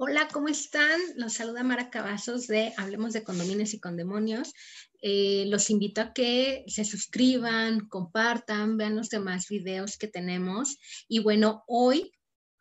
Hola, 0.00 0.28
¿cómo 0.32 0.46
están? 0.46 1.00
Los 1.16 1.32
saluda 1.32 1.64
Mara 1.64 1.90
Cavazos 1.90 2.46
de 2.46 2.72
Hablemos 2.76 3.12
de 3.12 3.24
Condominios 3.24 3.74
y 3.74 3.80
Condemonios. 3.80 4.52
Eh, 5.02 5.46
los 5.48 5.70
invito 5.70 6.00
a 6.00 6.12
que 6.12 6.62
se 6.68 6.84
suscriban, 6.84 7.88
compartan, 7.88 8.76
vean 8.76 8.94
los 8.94 9.08
demás 9.08 9.48
videos 9.48 9.98
que 9.98 10.06
tenemos. 10.06 10.78
Y 11.08 11.18
bueno, 11.18 11.64
hoy 11.66 12.12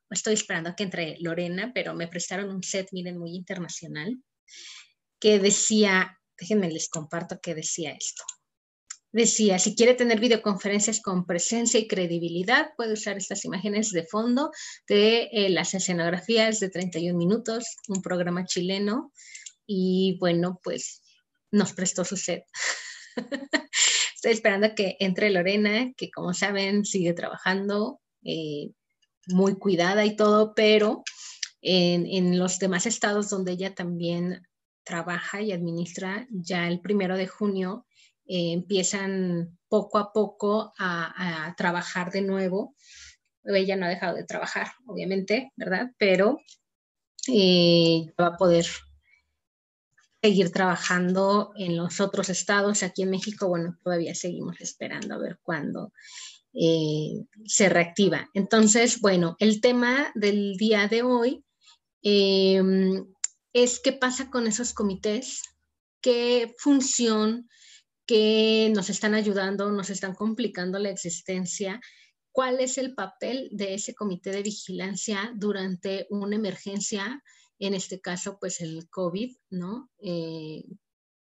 estoy 0.10 0.34
esperando 0.34 0.72
a 0.72 0.76
que 0.76 0.82
entre 0.86 1.18
Lorena, 1.20 1.74
pero 1.76 1.94
me 1.94 2.08
prestaron 2.08 2.50
un 2.50 2.64
set, 2.64 2.88
miren, 2.92 3.20
muy 3.20 3.36
internacional, 3.36 4.18
que 5.20 5.38
decía, 5.38 6.20
déjenme 6.40 6.72
les 6.72 6.90
comparto 6.90 7.40
que 7.40 7.54
decía 7.54 7.92
esto. 7.92 8.24
Decía, 9.12 9.58
si 9.58 9.74
quiere 9.74 9.94
tener 9.94 10.20
videoconferencias 10.20 11.02
con 11.02 11.26
presencia 11.26 11.80
y 11.80 11.88
credibilidad, 11.88 12.72
puede 12.76 12.94
usar 12.94 13.18
estas 13.18 13.46
imágenes 13.46 13.92
de 13.92 14.06
fondo 14.06 14.52
de 14.88 15.30
eh, 15.32 15.50
las 15.50 15.74
escenografías 15.74 16.60
de 16.60 16.70
31 16.70 17.18
minutos, 17.18 17.78
un 17.88 18.02
programa 18.02 18.46
chileno. 18.46 19.14
Y 19.66 20.18
bueno, 20.20 20.60
pues 20.62 21.02
nos 21.52 21.74
prestó 21.74 22.04
su 22.04 22.18
set. 22.18 22.44
Estoy 24.16 24.34
esperando 24.34 24.76
que 24.76 24.98
entre 25.00 25.30
Lorena, 25.30 25.94
que 25.96 26.12
como 26.12 26.34
saben 26.34 26.84
sigue 26.84 27.14
trabajando 27.14 28.02
eh, 28.24 28.72
muy 29.28 29.56
cuidada 29.58 30.06
y 30.06 30.16
todo, 30.16 30.54
pero 30.54 31.04
en 31.62 32.38
los 32.38 32.60
demás 32.60 32.86
estados 32.86 33.30
donde 33.30 33.54
ella 33.54 33.74
también 33.74 34.42
trabaja 34.84 35.42
y 35.42 35.52
administra, 35.52 36.28
ya 36.30 36.68
el 36.68 36.80
primero 36.80 37.18
de 37.18 37.28
junio 37.28 37.87
eh, 38.28 38.52
empiezan 38.52 39.58
poco 39.70 39.98
a 39.98 40.12
poco 40.12 40.74
a, 40.78 41.54
trabajar 41.58 42.12
de 42.12 42.22
nuevo. 42.22 42.76
Ella 43.44 43.78
no 43.78 43.86
ha 43.86 43.90
dejado 43.90 44.18
de 44.18 44.26
trabajar, 44.26 44.68
obviamente, 44.86 45.54
¿verdad? 45.56 45.92
Pero 45.98 46.40
eh, 47.32 48.14
va 48.20 48.28
a 48.28 48.38
poder 48.38 48.66
seguir 50.22 50.52
trabajando 50.52 51.54
en 51.56 51.78
los 51.78 52.02
otros 52.02 52.30
estados. 52.30 52.84
Aquí 52.84 53.04
en 53.04 53.12
México, 53.12 53.48
bueno, 53.48 53.78
todavía 53.82 54.14
seguimos 54.14 54.60
esperando 54.60 55.16
a 55.16 55.20
ver 55.20 55.40
cuándo 55.42 55.94
eh, 56.54 57.24
se 57.46 57.70
reactiva. 57.70 58.30
Entonces, 58.34 59.00
bueno, 59.00 59.38
el 59.40 59.62
tema 59.62 60.12
del 60.16 60.58
día 60.58 60.88
de 60.90 61.04
hoy 61.04 61.46
es 62.02 63.80
qué 63.80 63.94
pasa 63.94 64.30
con 64.30 64.48
esos 64.48 64.74
comités, 64.74 65.44
qué 66.02 66.54
función 66.58 67.48
que 68.08 68.72
nos 68.74 68.90
están 68.90 69.14
ayudando, 69.14 69.70
nos 69.72 69.90
están 69.90 70.16
complicando 70.16 70.80
la 70.80 70.90
existencia. 70.90 71.80
¿Cuál 72.32 72.60
es 72.62 72.78
el 72.78 72.96
papel 72.96 73.50
de 73.52 73.74
ese 73.74 73.94
comité 73.94 74.32
de 74.32 74.44
vigilancia 74.44 75.32
durante 75.36 76.08
una 76.10 76.36
emergencia? 76.38 77.22
En 77.60 77.74
este 77.74 78.00
caso, 78.00 78.38
pues 78.40 78.62
el 78.62 78.90
COVID, 78.90 79.36
¿no? 79.50 79.92
Eh, 80.00 80.64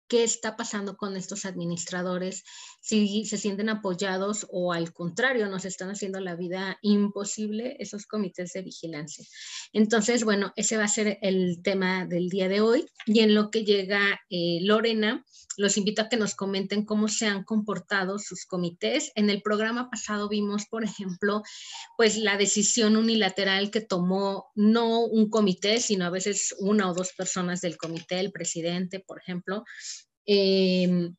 qué 0.09 0.25
está 0.25 0.57
pasando 0.57 0.97
con 0.97 1.17
estos 1.17 1.45
administradores, 1.45 2.45
si 2.81 3.25
se 3.25 3.39
sienten 3.39 3.69
apoyados 3.69 4.47
o 4.51 4.73
al 4.73 4.93
contrario, 4.93 5.49
nos 5.49 5.65
están 5.65 5.91
haciendo 5.91 6.21
la 6.21 6.37
vida 6.37 6.79
imposible 6.83 7.77
esos 7.79 8.07
comités 8.07 8.53
de 8.53 8.63
vigilancia. 8.63 9.25
Entonces, 9.73 10.25
bueno, 10.25 10.53
ese 10.57 10.77
va 10.77 10.85
a 10.85 10.89
ser 10.89 11.19
el 11.23 11.63
tema 11.63 12.07
del 12.07 12.29
día 12.29 12.49
de 12.49 12.61
hoy. 12.61 12.87
Y 13.07 13.21
en 13.21 13.35
lo 13.35 13.51
que 13.51 13.65
llega 13.65 14.21
eh, 14.31 14.59
Lorena, 14.63 15.25
los 15.57 15.77
invito 15.79 16.03
a 16.03 16.09
que 16.09 16.17
nos 16.17 16.35
comenten 16.35 16.85
cómo 16.85 17.09
se 17.09 17.27
han 17.27 17.45
comportado 17.45 18.19
sus 18.19 18.45
comités. 18.45 19.11
En 19.15 19.31
el 19.31 19.43
programa 19.43 19.91
pasado 19.91 20.29
vimos, 20.29 20.67
por 20.67 20.85
ejemplo, 20.85 21.43
pues 21.97 22.19
la 22.19 22.37
decisión 22.37 22.97
unilateral 22.97 23.71
que 23.71 23.81
tomó 23.81 24.51
no 24.55 25.01
un 25.01 25.31
comité, 25.31 25.81
sino 25.81 26.05
a 26.05 26.11
veces 26.11 26.55
una 26.59 26.91
o 26.91 26.95
dos 26.95 27.13
personas 27.13 27.61
del 27.61 27.77
comité, 27.77 28.21
el 28.21 28.33
presidente, 28.33 29.01
por 29.01 29.21
ejemplo, 29.21 29.65
Em, 30.27 31.15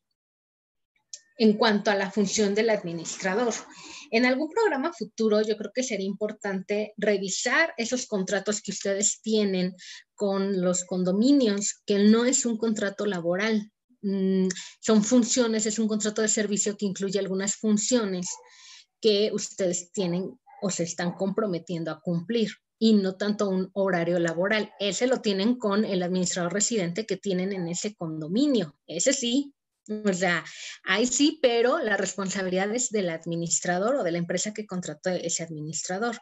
en 1.38 1.52
cuanto 1.56 1.90
a 1.90 1.94
la 1.94 2.10
función 2.10 2.54
del 2.54 2.68
administrador. 2.68 3.54
En 4.10 4.26
algún 4.26 4.50
programa 4.50 4.92
futuro 4.92 5.40
yo 5.40 5.56
creo 5.56 5.70
que 5.72 5.84
sería 5.84 6.06
importante 6.06 6.94
revisar 6.96 7.72
esos 7.76 8.06
contratos 8.06 8.60
que 8.60 8.72
ustedes 8.72 9.20
tienen 9.22 9.74
con 10.14 10.60
los 10.60 10.84
condominios, 10.84 11.80
que 11.86 12.00
no 12.00 12.24
es 12.24 12.44
un 12.44 12.58
contrato 12.58 13.06
laboral, 13.06 13.70
mm, 14.02 14.48
son 14.80 15.04
funciones, 15.04 15.64
es 15.66 15.78
un 15.78 15.86
contrato 15.86 16.22
de 16.22 16.28
servicio 16.28 16.76
que 16.76 16.86
incluye 16.86 17.20
algunas 17.20 17.54
funciones 17.54 18.28
que 19.00 19.30
ustedes 19.32 19.92
tienen 19.92 20.38
o 20.60 20.70
se 20.70 20.82
están 20.82 21.12
comprometiendo 21.12 21.92
a 21.92 22.00
cumplir 22.00 22.50
y 22.78 22.94
no 22.94 23.16
tanto 23.16 23.48
un 23.48 23.70
horario 23.72 24.18
laboral. 24.18 24.72
Ese 24.78 25.06
lo 25.06 25.20
tienen 25.20 25.56
con 25.56 25.84
el 25.84 26.02
administrador 26.02 26.52
residente 26.52 27.06
que 27.06 27.16
tienen 27.16 27.52
en 27.52 27.68
ese 27.68 27.94
condominio. 27.94 28.78
Ese 28.86 29.12
sí, 29.12 29.54
o 30.04 30.12
sea, 30.12 30.44
ahí 30.84 31.06
sí, 31.06 31.38
pero 31.40 31.78
la 31.78 31.96
responsabilidad 31.96 32.74
es 32.74 32.90
del 32.90 33.08
administrador 33.08 33.96
o 33.96 34.04
de 34.04 34.12
la 34.12 34.18
empresa 34.18 34.52
que 34.52 34.66
contrató 34.66 35.08
ese 35.10 35.42
administrador. 35.42 36.18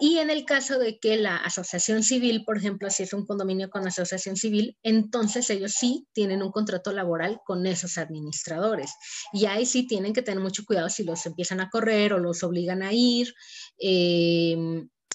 Y 0.00 0.18
en 0.18 0.30
el 0.30 0.44
caso 0.44 0.80
de 0.80 0.98
que 0.98 1.16
la 1.16 1.36
asociación 1.36 2.02
civil, 2.02 2.44
por 2.44 2.58
ejemplo, 2.58 2.90
si 2.90 3.04
es 3.04 3.12
un 3.12 3.24
condominio 3.24 3.70
con 3.70 3.86
asociación 3.86 4.34
civil, 4.34 4.76
entonces 4.82 5.48
ellos 5.50 5.74
sí 5.78 6.08
tienen 6.12 6.42
un 6.42 6.50
contrato 6.50 6.90
laboral 6.90 7.40
con 7.46 7.64
esos 7.66 7.98
administradores. 7.98 8.92
Y 9.32 9.46
ahí 9.46 9.64
sí 9.64 9.86
tienen 9.86 10.12
que 10.12 10.22
tener 10.22 10.42
mucho 10.42 10.64
cuidado 10.64 10.88
si 10.88 11.04
los 11.04 11.24
empiezan 11.24 11.60
a 11.60 11.70
correr 11.70 12.14
o 12.14 12.18
los 12.18 12.42
obligan 12.42 12.82
a 12.82 12.92
ir. 12.92 13.32
Eh, 13.78 14.56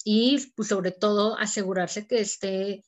y 0.04 0.52
pues, 0.56 0.70
sobre 0.70 0.92
todo 0.92 1.38
asegurarse 1.38 2.08
que, 2.08 2.20
esté, 2.20 2.84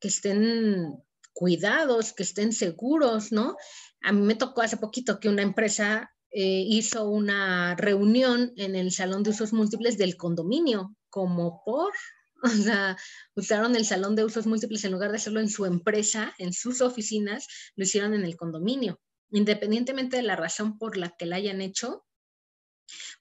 que 0.00 0.08
estén 0.08 1.02
cuidados, 1.32 2.12
que 2.12 2.22
estén 2.22 2.52
seguros, 2.52 3.32
¿no? 3.32 3.56
A 4.02 4.12
mí 4.12 4.20
me 4.20 4.34
tocó 4.34 4.62
hace 4.62 4.76
poquito 4.76 5.18
que 5.18 5.28
una 5.28 5.42
empresa 5.42 6.12
eh, 6.30 6.64
hizo 6.66 7.08
una 7.08 7.74
reunión 7.76 8.52
en 8.56 8.74
el 8.74 8.90
salón 8.92 9.22
de 9.22 9.30
usos 9.30 9.52
múltiples 9.52 9.98
del 9.98 10.16
condominio, 10.16 10.96
como 11.10 11.62
por, 11.64 11.92
o 12.42 12.48
sea, 12.48 12.96
usaron 13.34 13.76
el 13.76 13.84
salón 13.84 14.16
de 14.16 14.24
usos 14.24 14.46
múltiples 14.46 14.84
en 14.84 14.92
lugar 14.92 15.10
de 15.10 15.16
hacerlo 15.16 15.40
en 15.40 15.48
su 15.48 15.66
empresa, 15.66 16.34
en 16.38 16.52
sus 16.52 16.80
oficinas, 16.80 17.46
lo 17.76 17.84
hicieron 17.84 18.14
en 18.14 18.24
el 18.24 18.36
condominio. 18.36 19.00
Independientemente 19.30 20.16
de 20.16 20.22
la 20.22 20.36
razón 20.36 20.78
por 20.78 20.96
la 20.96 21.10
que 21.10 21.26
la 21.26 21.36
hayan 21.36 21.60
hecho, 21.60 22.04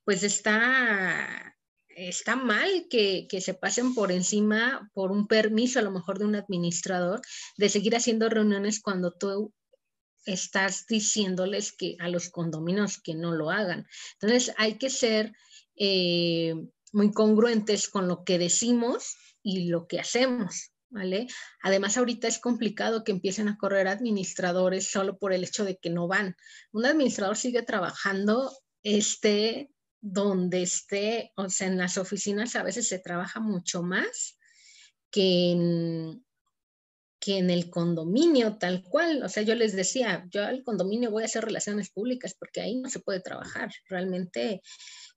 pues 0.03 0.23
está 0.23 1.55
está 2.09 2.35
mal 2.35 2.87
que, 2.89 3.27
se 3.41 3.53
pasen 3.53 3.93
por 3.93 4.11
encima 4.11 4.89
por 4.93 5.11
un 5.11 5.27
permiso 5.27 5.79
a 5.79 5.83
lo 5.83 5.91
mejor 5.91 6.19
de 6.19 6.25
un 6.25 6.35
administrador 6.35 7.21
de 7.57 7.69
seguir 7.69 7.95
haciendo 7.95 8.29
reuniones 8.29 8.81
cuando 8.81 9.11
tú 9.11 9.53
estás 10.25 10.85
diciéndoles 10.87 11.71
que 11.71 11.95
a 11.99 12.07
los 12.07 12.29
condominios 12.29 13.01
que 13.01 13.15
no 13.15 13.31
lo 13.31 13.49
hagan. 13.49 13.87
Entonces 14.19 14.53
hay 14.57 14.77
que 14.77 14.89
ser 14.89 15.33
eh, 15.75 16.55
muy 16.91 17.11
congruentes 17.11 17.87
con 17.89 18.07
lo 18.07 18.23
que 18.23 18.37
decimos 18.37 19.15
y 19.41 19.69
lo 19.69 19.87
que 19.87 19.99
hacemos. 19.99 20.71
¿Vale? 20.93 21.27
Además, 21.63 21.95
ahorita 21.95 22.27
es 22.27 22.37
complicado 22.37 23.05
que 23.05 23.13
empiecen 23.13 23.47
a 23.47 23.57
correr 23.57 23.87
administradores 23.87 24.91
solo 24.91 25.17
por 25.17 25.31
el 25.31 25.45
hecho 25.45 25.63
de 25.63 25.77
que 25.77 25.89
no 25.89 26.05
van. 26.09 26.35
Un 26.73 26.85
administrador 26.85 27.37
sigue 27.37 27.61
trabajando 27.61 28.51
este, 28.83 29.71
donde 30.01 30.63
esté, 30.63 31.31
o 31.35 31.49
sea, 31.49 31.67
en 31.67 31.77
las 31.77 31.97
oficinas 31.97 32.55
a 32.55 32.63
veces 32.63 32.87
se 32.87 32.99
trabaja 32.99 33.39
mucho 33.39 33.83
más 33.83 34.37
que 35.11 35.51
en, 35.51 36.25
que 37.19 37.37
en 37.37 37.51
el 37.51 37.69
condominio 37.69 38.57
tal 38.57 38.81
cual. 38.81 39.21
O 39.23 39.29
sea, 39.29 39.43
yo 39.43 39.53
les 39.53 39.75
decía, 39.75 40.25
yo 40.31 40.43
al 40.43 40.63
condominio 40.63 41.11
voy 41.11 41.21
a 41.21 41.27
hacer 41.27 41.45
relaciones 41.45 41.91
públicas 41.91 42.35
porque 42.37 42.61
ahí 42.61 42.77
no 42.77 42.89
se 42.89 42.99
puede 42.99 43.19
trabajar. 43.19 43.71
Realmente 43.87 44.61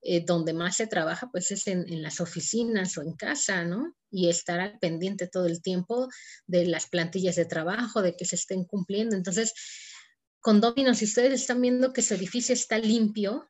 eh, 0.03 0.23
donde 0.23 0.53
más 0.53 0.77
se 0.77 0.87
trabaja 0.87 1.31
pues 1.33 1.51
es 1.51 1.67
en, 1.67 1.91
en, 1.91 2.03
las 2.03 2.21
oficinas 2.21 2.99
o 2.99 3.03
en 3.03 3.15
casa, 3.15 3.65
¿no? 3.65 3.97
Y 4.11 4.29
estar 4.29 4.61
al 4.61 4.79
pendiente 4.79 5.29
todo 5.29 5.47
el 5.47 5.63
tiempo 5.63 6.09
de 6.47 6.67
las 6.67 6.89
plantillas 6.91 7.37
de 7.37 7.47
trabajo, 7.47 8.03
de 8.03 8.15
que 8.15 8.27
se 8.27 8.37
estén 8.37 8.65
cumpliendo. 8.65 9.17
Entonces, 9.17 9.55
condominios, 10.41 10.99
si 10.99 11.07
ustedes 11.07 11.41
están 11.41 11.63
viendo 11.63 11.95
que 11.95 12.03
su 12.03 12.13
edificio 12.13 12.53
está 12.53 12.77
limpio, 12.77 13.49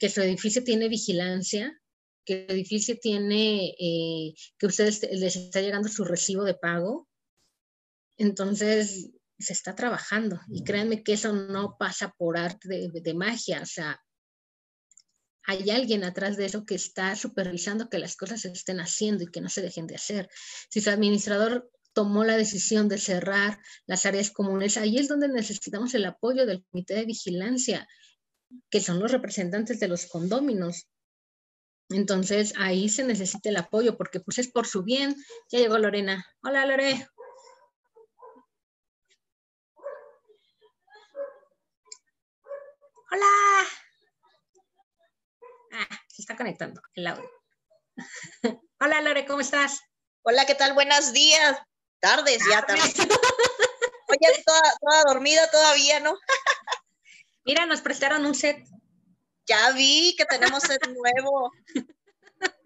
que 0.00 0.08
su 0.08 0.22
edificio 0.22 0.64
tiene 0.64 0.88
vigilancia, 0.88 1.78
que 2.24 2.46
el 2.46 2.50
edificio 2.50 2.98
tiene, 2.98 3.74
eh, 3.78 4.34
que 4.58 4.66
ustedes 4.66 5.02
les 5.12 5.36
está 5.36 5.60
llegando 5.60 5.88
su 5.88 6.04
recibo 6.04 6.42
de 6.44 6.54
pago. 6.54 7.06
Entonces, 8.16 9.10
se 9.38 9.52
está 9.52 9.74
trabajando 9.74 10.40
y 10.48 10.64
créanme 10.64 11.02
que 11.02 11.12
eso 11.12 11.32
no 11.32 11.76
pasa 11.78 12.14
por 12.16 12.38
arte 12.38 12.68
de, 12.68 13.14
magia, 13.14 13.62
o 13.62 13.66
sea, 13.66 14.02
hay 15.44 15.70
alguien 15.70 16.04
atrás 16.04 16.36
de 16.36 16.44
eso 16.44 16.64
que 16.64 16.74
está 16.74 17.16
supervisando 17.16 17.88
que 17.88 17.98
las 17.98 18.16
cosas 18.16 18.42
se 18.42 18.48
estén 18.48 18.80
haciendo 18.80 19.24
y 19.24 19.30
que 19.30 19.40
no 19.40 19.48
se 19.48 19.62
dejen 19.62 19.86
de 19.86 19.96
hacer. 19.96 20.28
Si 20.68 20.80
su 20.80 20.90
administrador 20.90 21.70
tomó 21.92 22.24
la 22.24 22.36
decisión 22.36 22.88
de 22.88 22.98
cerrar 22.98 23.58
las 23.86 24.04
áreas 24.06 24.30
comunes, 24.30 24.76
ahí 24.76 24.98
es 24.98 25.08
donde 25.08 25.28
necesitamos 25.28 25.94
el 25.94 26.04
apoyo 26.04 26.46
del 26.46 26.62
comité 26.64 26.94
de 26.94 27.06
vigilancia 27.06 27.88
que 28.70 28.80
son 28.80 29.00
los 29.00 29.12
representantes 29.12 29.80
de 29.80 29.88
los 29.88 30.06
condóminos. 30.06 30.88
Entonces 31.90 32.54
ahí 32.56 32.88
se 32.88 33.04
necesita 33.04 33.48
el 33.48 33.56
apoyo 33.56 33.96
porque 33.96 34.20
pues 34.20 34.38
es 34.38 34.48
por 34.50 34.66
su 34.66 34.82
bien. 34.82 35.16
Ya 35.50 35.58
llegó 35.58 35.78
Lorena. 35.78 36.24
Hola 36.42 36.64
Lore. 36.66 37.08
Hola. 43.12 43.26
Ah, 45.72 46.00
se 46.08 46.22
está 46.22 46.36
conectando 46.36 46.80
el 46.94 47.08
audio. 47.08 47.30
Hola 48.80 49.00
Lore, 49.02 49.26
¿cómo 49.26 49.40
estás? 49.40 49.80
Hola, 50.22 50.46
¿qué 50.46 50.54
tal? 50.54 50.74
Buenos 50.74 51.12
días. 51.12 51.58
Tardes, 51.98 52.40
ya 52.48 52.64
tardes. 52.64 52.94
Oye, 54.08 54.42
toda, 54.46 54.60
toda 54.80 55.02
dormida 55.12 55.50
todavía, 55.50 56.00
¿no? 56.00 56.16
Mira, 57.50 57.66
nos 57.66 57.80
prestaron 57.80 58.24
un 58.26 58.36
set. 58.36 58.64
Ya 59.44 59.72
vi 59.72 60.14
que 60.16 60.24
tenemos 60.24 60.62
set 60.62 60.86
nuevo. 60.86 61.50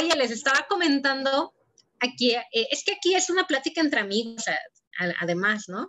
Oye, 0.00 0.16
les 0.16 0.32
estaba 0.32 0.66
comentando 0.68 1.54
aquí, 2.00 2.32
eh, 2.34 2.66
es 2.72 2.82
que 2.82 2.94
aquí 2.94 3.14
es 3.14 3.30
una 3.30 3.46
plática 3.46 3.80
entre 3.80 4.00
amigos, 4.00 4.42
además, 5.20 5.68
¿no? 5.68 5.86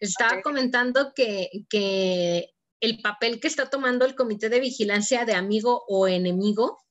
Les 0.00 0.12
estaba 0.12 0.40
comentando 0.40 1.12
que, 1.14 1.50
que 1.68 2.54
el 2.80 3.02
papel 3.02 3.38
que 3.38 3.48
está 3.48 3.68
tomando 3.68 4.06
el 4.06 4.14
comité 4.14 4.48
de 4.48 4.60
vigilancia 4.60 5.26
de 5.26 5.34
amigo 5.34 5.84
o 5.88 6.08
enemigo 6.08 6.85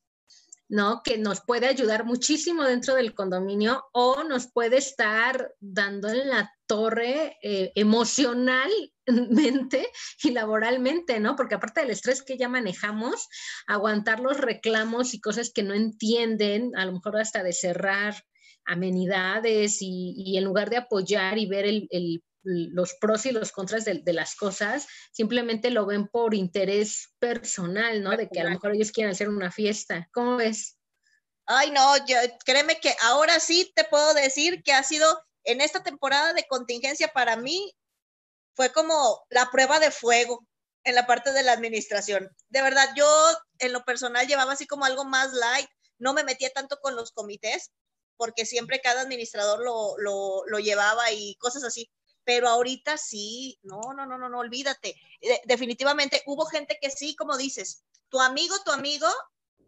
¿no? 0.68 1.02
Que 1.04 1.18
nos 1.18 1.42
puede 1.42 1.68
ayudar 1.68 2.06
muchísimo 2.06 2.64
dentro 2.64 2.96
del 2.96 3.14
condominio 3.14 3.86
o 3.92 4.24
nos 4.24 4.52
puede 4.52 4.78
estar 4.78 5.54
dando 5.60 6.10
en 6.10 6.30
la 6.30 6.52
torre 6.66 7.38
eh, 7.44 7.72
emocionalmente 7.76 9.88
y 10.24 10.32
laboralmente, 10.32 11.20
¿no? 11.20 11.36
Porque 11.36 11.56
aparte 11.56 11.82
del 11.82 11.92
estrés 11.92 12.24
que 12.24 12.38
ya 12.38 12.50
manejamos, 12.50 13.28
aguantar 13.68 14.20
los 14.20 14.38
reclamos 14.38 15.14
y 15.14 15.22
cosas 15.22 15.52
que 15.54 15.64
no 15.64 15.74
entienden, 15.74 16.76
a 16.76 16.86
lo 16.86 16.94
mejor 16.94 17.18
hasta 17.18 17.44
de 17.44 17.54
cerrar 17.54 18.16
amenidades 18.66 19.78
y, 19.82 20.36
en 20.38 20.44
lugar 20.44 20.72
de 20.72 20.78
apoyar 20.78 21.38
y 21.38 21.46
ver 21.46 21.66
el, 21.66 21.88
el 21.92 22.24
los 22.46 22.94
pros 22.96 23.26
y 23.26 23.32
los 23.32 23.52
contras 23.52 23.86
de, 23.86 24.14
las 24.14 24.36
cosas, 24.36 24.88
simplemente 25.12 25.72
lo 25.72 25.86
ven 25.86 26.08
por 26.08 26.34
interés 26.34 27.10
personal, 27.20 28.04
¿no? 28.04 28.16
De 28.16 28.30
que 28.30 28.40
a 28.40 28.44
lo 28.44 28.52
mejor 28.52 28.74
ellos 28.74 28.92
quieren 28.92 29.12
hacer 29.12 29.30
una 29.30 29.52
fiesta. 29.52 30.08
¿Cómo 30.14 30.38
ves? 30.38 30.78
Ay, 31.48 31.72
no, 31.72 31.98
yo, 32.06 32.18
créeme 32.46 32.80
que 32.80 32.96
ahora 33.02 33.40
sí 33.40 33.72
te 33.76 33.84
puedo 33.84 34.14
decir 34.14 34.64
que 34.64 34.74
ha 34.74 34.84
sido 34.84 35.06
en 35.44 35.62
esta 35.62 35.84
temporada 35.84 36.34
de 36.34 36.46
contingencia 36.48 37.10
para 37.10 37.36
mí, 37.36 37.76
fue 38.56 38.72
como 38.72 39.26
la 39.30 39.50
prueba 39.52 39.80
de 39.80 39.92
fuego 39.92 40.48
en 40.84 40.96
la 40.96 41.08
parte 41.08 41.34
de 41.34 41.44
la 41.44 41.54
administración. 41.54 42.30
De 42.50 42.62
verdad, 42.62 42.88
yo 42.96 43.06
en 43.60 43.74
lo 43.74 43.84
personal 43.84 44.28
llevaba 44.28 44.54
así 44.54 44.66
como 44.66 44.86
algo 44.86 45.04
más 45.04 45.34
light, 45.34 45.68
no 45.98 46.14
me 46.14 46.24
metía 46.24 46.50
tanto 46.52 46.80
con 46.80 46.96
los 46.96 47.12
comités, 47.12 47.72
porque 48.18 48.46
siempre 48.46 48.82
cada 48.82 49.02
administrador 49.02 49.60
lo, 49.60 49.98
lo, 49.98 50.46
lo 50.48 50.60
llevaba 50.60 51.12
y 51.12 51.36
cosas 51.36 51.64
así 51.64 51.92
pero 52.26 52.50
ahorita 52.50 52.98
sí, 52.98 53.60
no, 53.62 53.80
no, 53.96 54.06
no, 54.06 54.18
no, 54.18 54.28
no, 54.28 54.40
olvídate. 54.40 54.96
definitivamente 55.46 56.24
hubo 56.26 56.46
gente 56.46 56.78
que 56.82 56.90
sí, 56.90 57.16
como 57.16 57.38
dices, 57.38 57.84
tu 58.10 58.20
amigo, 58.20 58.56
tu 58.66 58.72
amigo, 58.72 59.08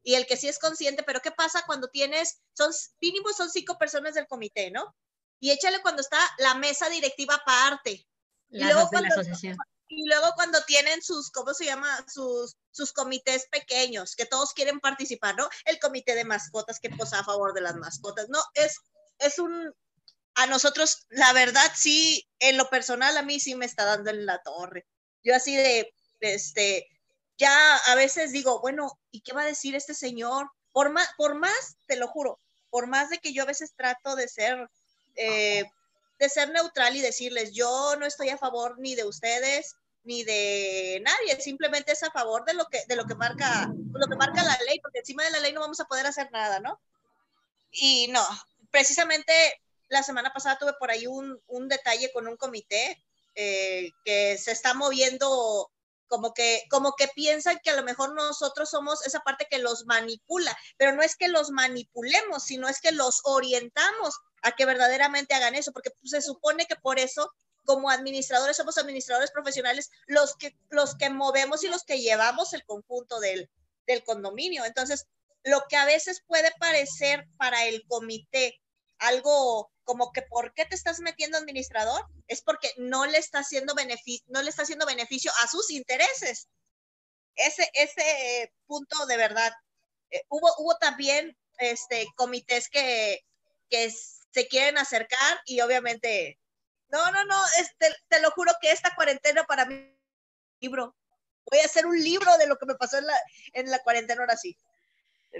y 0.04 0.16
el 0.16 0.26
que 0.26 0.38
sí 0.38 0.48
es 0.48 0.58
consciente, 0.60 1.04
pero 1.04 1.22
¿qué 1.22 1.32
pasa 1.32 1.64
cuando 1.66 1.88
tienes, 1.90 2.40
son 2.54 2.72
mínimo 3.00 3.30
son 3.34 3.50
cinco 3.50 3.78
personas 3.78 4.16
del 4.16 4.28
comité, 4.28 4.72
¿no? 4.72 4.96
Y 5.40 5.52
échale 5.52 5.82
cuando 5.82 6.02
está 6.02 6.18
la 6.40 6.56
mesa 6.56 6.90
directiva 6.90 7.36
aparte. 7.36 8.08
y 8.50 8.64
luego, 8.64 8.88
cuando, 8.90 9.16
y 9.90 10.08
luego 10.08 10.32
cuando 10.36 10.64
tienen 10.66 11.02
sus, 11.04 11.30
¿cómo 11.30 11.54
se 11.54 11.66
llama? 11.66 12.06
Sus, 12.08 12.56
sus 12.72 12.92
comités 12.92 13.48
pequeños, 13.52 14.16
que 14.16 14.26
todos 14.26 14.54
quieren 14.54 14.80
participar, 14.80 15.36
¿no? 15.36 15.48
El 15.66 15.78
comité 15.80 16.16
de 16.16 16.26
mascotas 16.26 16.80
que 16.80 16.90
posa 16.90 17.20
a 17.20 17.24
favor 17.24 17.54
de 17.54 17.62
las 17.62 17.76
mascotas. 17.76 18.30
No, 18.30 18.40
es, 18.54 18.78
es 19.20 19.38
un, 19.38 19.74
a 20.38 20.46
nosotros, 20.46 21.08
la 21.10 21.34
verdad, 21.34 21.72
sí, 21.76 22.30
en 22.38 22.58
lo 22.58 22.70
personal, 22.70 23.18
a 23.18 23.24
mí 23.24 23.40
sí 23.40 23.56
me 23.56 23.66
está 23.66 23.86
dando 23.86 24.12
en 24.12 24.28
la 24.28 24.38
torre. 24.44 24.86
Yo 25.24 25.36
así 25.36 25.56
de, 25.56 25.92
este, 26.20 26.88
ya 27.40 27.76
a 27.76 27.96
veces 27.96 28.32
digo, 28.32 28.62
bueno, 28.62 29.00
¿y 29.10 29.22
qué 29.22 29.34
va 29.34 29.42
a 29.42 29.48
decir 29.48 29.76
este 29.76 29.96
señor? 29.96 30.52
Por 30.72 30.92
más, 30.92 31.10
por 31.18 31.34
más, 31.34 31.78
te 31.88 31.96
lo 31.96 32.08
juro, 32.08 32.40
por 32.70 32.86
más 32.86 33.10
de 33.10 33.18
que 33.18 33.34
yo 33.34 33.42
a 33.42 33.48
veces 33.48 33.74
trato 33.76 34.16
de 34.16 34.28
ser, 34.28 34.70
eh, 35.16 35.66
de 36.20 36.30
ser 36.30 36.52
neutral 36.52 36.96
y 36.96 37.02
decirles, 37.02 37.54
yo 37.54 37.96
no 37.96 38.06
estoy 38.06 38.30
a 38.30 38.38
favor 38.38 38.76
ni 38.78 38.94
de 38.94 39.06
ustedes, 39.06 39.76
ni 40.04 40.24
de 40.24 41.02
nadie, 41.04 41.42
simplemente 41.42 41.94
es 41.94 42.04
a 42.04 42.12
favor 42.12 42.46
de 42.46 42.54
lo 42.54 42.66
que, 42.68 42.84
de 42.88 42.96
lo 42.96 43.06
que 43.06 43.16
marca, 43.16 43.72
lo 43.92 44.08
que 44.08 44.16
marca 44.16 44.44
la 44.44 44.58
ley, 44.68 44.80
porque 44.82 45.00
encima 45.00 45.24
de 45.24 45.32
la 45.32 45.40
ley 45.40 45.52
no 45.52 45.62
vamos 45.62 45.80
a 45.80 45.86
poder 45.86 46.06
hacer 46.06 46.30
nada, 46.32 46.60
¿no? 46.60 46.80
Y 47.72 48.08
no, 48.10 48.24
precisamente 48.70 49.34
la 49.90 50.04
semana 50.04 50.34
pasada 50.34 50.58
tuve 50.58 50.74
por 50.74 50.92
ahí 50.92 51.08
un, 51.08 51.40
detalle 51.68 52.12
con 52.12 52.28
un 52.28 52.38
comité 52.38 53.04
eh, 53.36 53.92
que 54.04 54.38
se 54.38 54.52
está 54.52 54.74
moviendo 54.74 55.72
como 56.08 56.34
que, 56.34 56.64
como 56.70 56.94
que 56.94 57.08
piensan 57.10 57.60
que 57.64 57.70
a 57.70 57.76
lo 57.76 57.84
mejor 57.84 58.14
nosotros 58.16 58.70
somos 58.70 59.06
esa 59.06 59.20
parte 59.20 59.48
que 59.50 59.60
los 59.60 59.86
manipula, 59.86 60.58
pero 60.78 60.94
no 60.94 61.02
es 61.02 61.16
que 61.16 61.28
los 61.28 61.52
manipulemos, 61.52 62.46
sino 62.46 62.68
es 62.70 62.80
que 62.80 62.92
los 62.92 63.22
orientamos 63.24 64.16
a 64.42 64.54
que 64.54 64.66
verdaderamente 64.66 65.34
hagan 65.34 65.56
eso, 65.56 65.72
porque 65.74 65.92
pues, 65.92 66.12
se 66.12 66.22
supone 66.22 66.66
que 66.66 66.76
por 66.76 67.00
eso 67.00 67.32
como 67.66 67.90
administradores 67.90 68.56
somos 68.56 68.78
administradores 68.78 69.32
profesionales 69.32 69.92
los 70.08 70.38
que, 70.38 70.58
los 70.70 70.96
que 70.96 71.10
movemos 71.10 71.66
y 71.66 71.68
los 71.68 71.84
que 71.84 72.00
llevamos 72.00 72.54
el 72.54 72.66
conjunto 72.66 73.20
del, 73.20 73.50
del 73.86 74.06
condominio. 74.06 74.64
Entonces, 74.64 75.06
lo 75.44 75.62
que 75.68 75.76
a 75.76 75.86
veces 75.86 76.24
puede 76.26 76.52
parecer 76.60 77.28
para 77.38 77.66
el 77.66 77.86
comité 77.88 78.58
algo 79.00 79.70
como 79.88 80.12
que 80.12 80.22
¿por 80.22 80.54
qué 80.54 80.66
te 80.66 80.76
estás 80.76 81.00
metiendo 81.00 81.38
administrador? 81.38 82.06
Es 82.28 82.42
porque 82.42 82.74
no 82.76 83.06
le 83.06 83.18
está 83.18 83.40
haciendo 83.40 83.74
beneficio, 83.74 84.26
no 84.28 84.42
le 84.42 84.50
está 84.50 84.64
haciendo 84.64 84.86
beneficio 84.86 85.32
a 85.42 85.48
sus 85.48 85.72
intereses. 85.72 86.50
Ese, 87.36 87.72
ese 87.74 88.54
punto 88.66 89.06
de 89.06 89.16
verdad. 89.16 89.54
Eh, 90.10 90.22
hubo, 90.28 90.54
hubo 90.58 90.78
también 90.78 91.38
este, 91.60 92.06
comités 92.18 92.68
que, 92.68 93.24
que 93.70 93.90
se 93.90 94.48
quieren 94.50 94.78
acercar 94.78 95.40
y 95.46 95.62
obviamente, 95.62 96.38
no, 96.90 97.10
no, 97.12 97.24
no, 97.24 97.42
este, 97.58 97.96
te 98.10 98.20
lo 98.20 98.32
juro 98.32 98.52
que 98.62 98.72
esta 98.72 98.94
cuarentena 98.94 99.46
para 99.46 99.66
mí, 99.66 99.98
libro, 100.60 100.98
voy 101.50 101.60
a 101.62 101.66
hacer 101.66 101.86
un 101.86 101.98
libro 101.98 102.38
de 102.38 102.48
lo 102.48 102.58
que 102.58 102.66
me 102.66 102.76
pasó 102.76 102.98
en 102.98 103.08
la, 103.08 103.18
en 103.54 103.72
la 103.72 103.80
cuarentena 103.80 104.20
ahora 104.20 104.36
sí, 104.36 104.58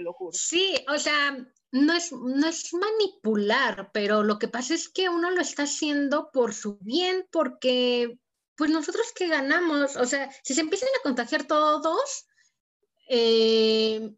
te. 0.06 0.38
Sí, 0.38 0.74
o 0.88 0.98
sea, 0.98 1.36
no 1.72 1.92
es, 1.92 2.12
no 2.12 2.46
es 2.46 2.72
manipular, 2.72 3.90
pero 3.92 4.22
lo 4.22 4.38
que 4.38 4.48
pasa 4.48 4.74
es 4.74 4.88
que 4.88 5.08
uno 5.08 5.30
lo 5.30 5.40
está 5.40 5.64
haciendo 5.64 6.30
por 6.32 6.54
su 6.54 6.78
bien, 6.80 7.26
porque 7.30 8.18
pues 8.56 8.70
nosotros 8.70 9.12
que 9.14 9.28
ganamos, 9.28 9.96
o 9.96 10.04
sea, 10.04 10.30
si 10.42 10.54
se 10.54 10.62
empiezan 10.62 10.88
a 10.88 11.02
contagiar 11.02 11.46
todos, 11.46 12.26
eh, 13.08 14.10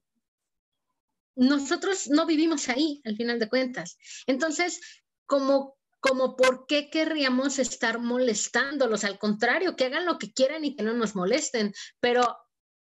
nosotros 1.37 2.09
no 2.09 2.27
vivimos 2.27 2.69
ahí, 2.69 3.03
al 3.05 3.17
final 3.17 3.39
de 3.39 3.49
cuentas. 3.49 3.99
Entonces, 4.27 4.81
como, 5.27 5.77
como 6.01 6.37
por 6.37 6.67
qué 6.67 6.89
querríamos 6.91 7.59
estar 7.59 7.99
molestándolos, 7.99 9.05
al 9.05 9.19
contrario, 9.19 9.77
que 9.77 9.85
hagan 9.85 10.07
lo 10.07 10.19
que 10.19 10.33
quieran 10.33 10.65
y 10.65 10.75
que 10.75 10.83
no 10.83 10.95
nos 10.95 11.15
molesten, 11.15 11.75
pero 12.01 12.37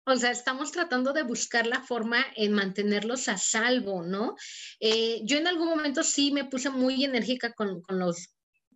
o 0.08 0.16
sea, 0.16 0.32
estamos 0.32 0.72
tratando 0.72 1.12
de 1.12 1.24
buscar 1.24 1.68
la 1.68 1.82
forma 1.82 2.26
en 2.36 2.54
mantenerlos 2.54 3.28
a 3.28 3.38
salvo, 3.38 4.04
¿no? 4.04 4.36
Eh, 4.80 5.20
yo 5.24 5.38
en 5.38 5.48
algún 5.48 5.68
momento 5.68 6.04
sí 6.04 6.32
me 6.32 6.46
puse 6.46 6.70
muy 6.70 7.04
enérgica 7.04 7.52
con, 7.52 7.82
los 7.90 8.30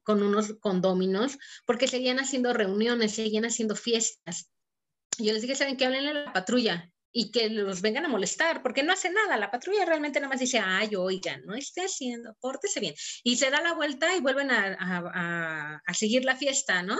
con 0.04 0.24
unos 0.24 0.56
condóminos, 0.60 1.38
porque 1.66 1.88
seguían 1.88 2.20
haciendo 2.20 2.54
reuniones, 2.54 3.16
seguían 3.16 3.46
haciendo 3.46 3.76
fiestas. 3.76 4.50
Yo 5.18 5.32
les 5.32 5.42
dije, 5.42 5.56
¿saben 5.56 5.78
qué? 5.78 5.86
Hablen 5.86 6.08
a 6.08 6.14
la 6.14 6.34
patrulla 6.34 6.92
y 7.14 7.32
que 7.32 7.50
los 7.50 7.82
vengan 7.82 8.06
a 8.06 8.10
molestar, 8.10 8.62
porque 8.62 8.84
no 8.84 8.92
hace 8.92 9.10
nada. 9.10 9.38
La 9.38 9.52
patrulla 9.52 9.86
realmente 9.86 10.20
nada 10.20 10.30
más 10.30 10.40
dice, 10.40 10.60
ay, 10.60 10.96
oigan, 10.96 11.46
no 11.46 11.56
esté 11.56 11.82
haciendo, 11.82 12.36
pórtese 12.42 12.80
bien. 12.82 12.96
Y 13.24 13.38
se 13.38 13.50
da 13.50 13.62
la 13.62 13.74
vuelta 13.74 14.16
y 14.16 14.22
vuelven 14.22 14.52
a, 14.52 15.82
a 15.86 15.94
seguir 15.94 16.26
la 16.26 16.36
fiesta, 16.36 16.84
¿no? 16.84 16.98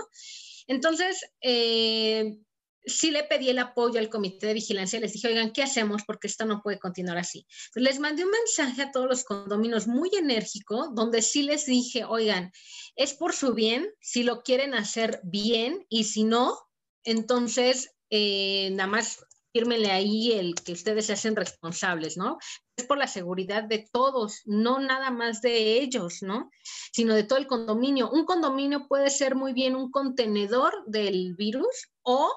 Entonces, 0.66 1.24
eh, 1.40 2.38
sí 2.84 3.10
le 3.10 3.24
pedí 3.24 3.48
el 3.48 3.58
apoyo 3.58 3.98
al 3.98 4.08
comité 4.08 4.48
de 4.48 4.54
vigilancia, 4.54 5.00
les 5.00 5.12
dije, 5.12 5.28
oigan, 5.28 5.52
¿qué 5.52 5.62
hacemos? 5.62 6.02
Porque 6.06 6.26
esto 6.26 6.44
no 6.44 6.62
puede 6.62 6.78
continuar 6.78 7.18
así. 7.18 7.46
les 7.74 7.98
mandé 7.98 8.24
un 8.24 8.30
mensaje 8.30 8.82
a 8.82 8.90
todos 8.90 9.08
los 9.08 9.24
condominios 9.24 9.86
muy 9.86 10.10
enérgico, 10.16 10.90
donde 10.94 11.22
sí 11.22 11.42
les 11.42 11.66
dije, 11.66 12.04
oigan, 12.04 12.52
es 12.96 13.14
por 13.14 13.32
su 13.32 13.54
bien, 13.54 13.88
si 14.00 14.22
lo 14.22 14.42
quieren 14.42 14.74
hacer 14.74 15.20
bien 15.22 15.86
y 15.88 16.04
si 16.04 16.24
no, 16.24 16.58
entonces 17.04 17.90
eh, 18.10 18.70
nada 18.72 18.88
más 18.88 19.24
fírmenle 19.52 19.90
ahí 19.90 20.32
el 20.32 20.54
que 20.54 20.72
ustedes 20.72 21.06
se 21.06 21.12
hacen 21.12 21.36
responsables, 21.36 22.16
¿no? 22.16 22.38
Es 22.76 22.86
por 22.86 22.96
la 22.96 23.06
seguridad 23.06 23.64
de 23.64 23.86
todos, 23.92 24.40
no 24.46 24.80
nada 24.80 25.10
más 25.10 25.42
de 25.42 25.78
ellos, 25.78 26.22
¿no? 26.22 26.50
Sino 26.92 27.14
de 27.14 27.24
todo 27.24 27.38
el 27.38 27.46
condominio. 27.46 28.10
Un 28.10 28.24
condominio 28.24 28.88
puede 28.88 29.10
ser 29.10 29.34
muy 29.34 29.52
bien 29.52 29.76
un 29.76 29.90
contenedor 29.90 30.72
del 30.86 31.34
virus 31.36 31.90
o 32.02 32.32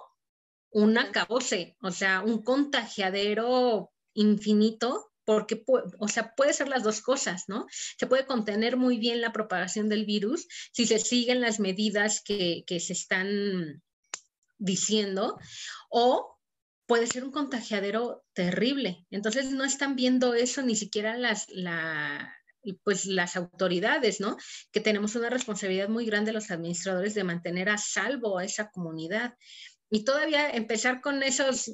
un 0.76 0.98
acabose, 0.98 1.78
o 1.82 1.90
sea, 1.90 2.20
un 2.20 2.44
contagiadero 2.44 3.94
infinito 4.14 5.10
porque, 5.24 5.64
o 6.00 6.08
sea, 6.10 6.34
puede 6.36 6.52
ser 6.52 6.68
las 6.68 6.84
dos 6.84 7.02
cosas, 7.02 7.46
¿no? 7.48 7.66
Se 7.98 8.08
puede 8.08 8.26
contener 8.26 8.76
muy 8.76 8.98
bien 8.98 9.22
la 9.22 9.32
propagación 9.32 9.88
del 9.88 10.06
virus 10.06 10.46
si 10.74 10.86
se 10.86 11.00
siguen 11.00 11.40
las 11.40 11.62
medidas 11.62 12.22
que, 12.22 12.66
se 12.68 12.92
están 12.92 13.82
diciendo, 14.58 15.40
o 15.90 16.38
puede 16.86 17.08
ser 17.08 17.24
un 17.24 17.32
contagiadero 17.32 18.26
terrible. 18.34 19.08
Entonces 19.12 19.52
no 19.52 19.64
están 19.64 19.96
viendo 19.96 20.34
eso 20.34 20.62
ni 20.62 20.76
siquiera 20.76 21.18
las, 21.18 21.48
pues 22.84 23.06
las 23.06 23.38
autoridades, 23.38 24.20
¿no? 24.20 24.36
Que 24.74 24.82
tenemos 24.82 25.16
una 25.16 25.30
responsabilidad 25.30 25.88
muy 25.88 26.06
grande 26.06 26.34
los 26.34 26.52
administradores 26.52 27.16
de 27.16 27.24
mantener 27.24 27.70
a 27.70 27.78
salvo 27.78 28.38
a 28.38 28.44
esa 28.44 28.70
comunidad. 28.70 29.36
Y 29.90 30.04
todavía 30.04 30.50
empezar 30.50 31.02
con 31.02 31.22
esos 31.24 31.72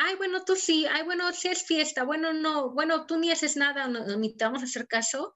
ay, 0.00 0.16
bueno, 0.16 0.44
tú 0.44 0.56
sí, 0.56 0.86
ay, 0.86 1.02
bueno, 1.04 1.30
sí 1.32 1.48
es 1.48 1.64
fiesta, 1.64 2.04
bueno, 2.04 2.32
no, 2.32 2.70
bueno, 2.70 3.06
tú 3.06 3.18
ni 3.18 3.30
haces 3.30 3.56
nada, 3.56 3.86
ni 4.16 4.34
te 4.34 4.44
vamos 4.44 4.62
a 4.62 4.64
hacer 4.64 4.86
caso, 4.86 5.34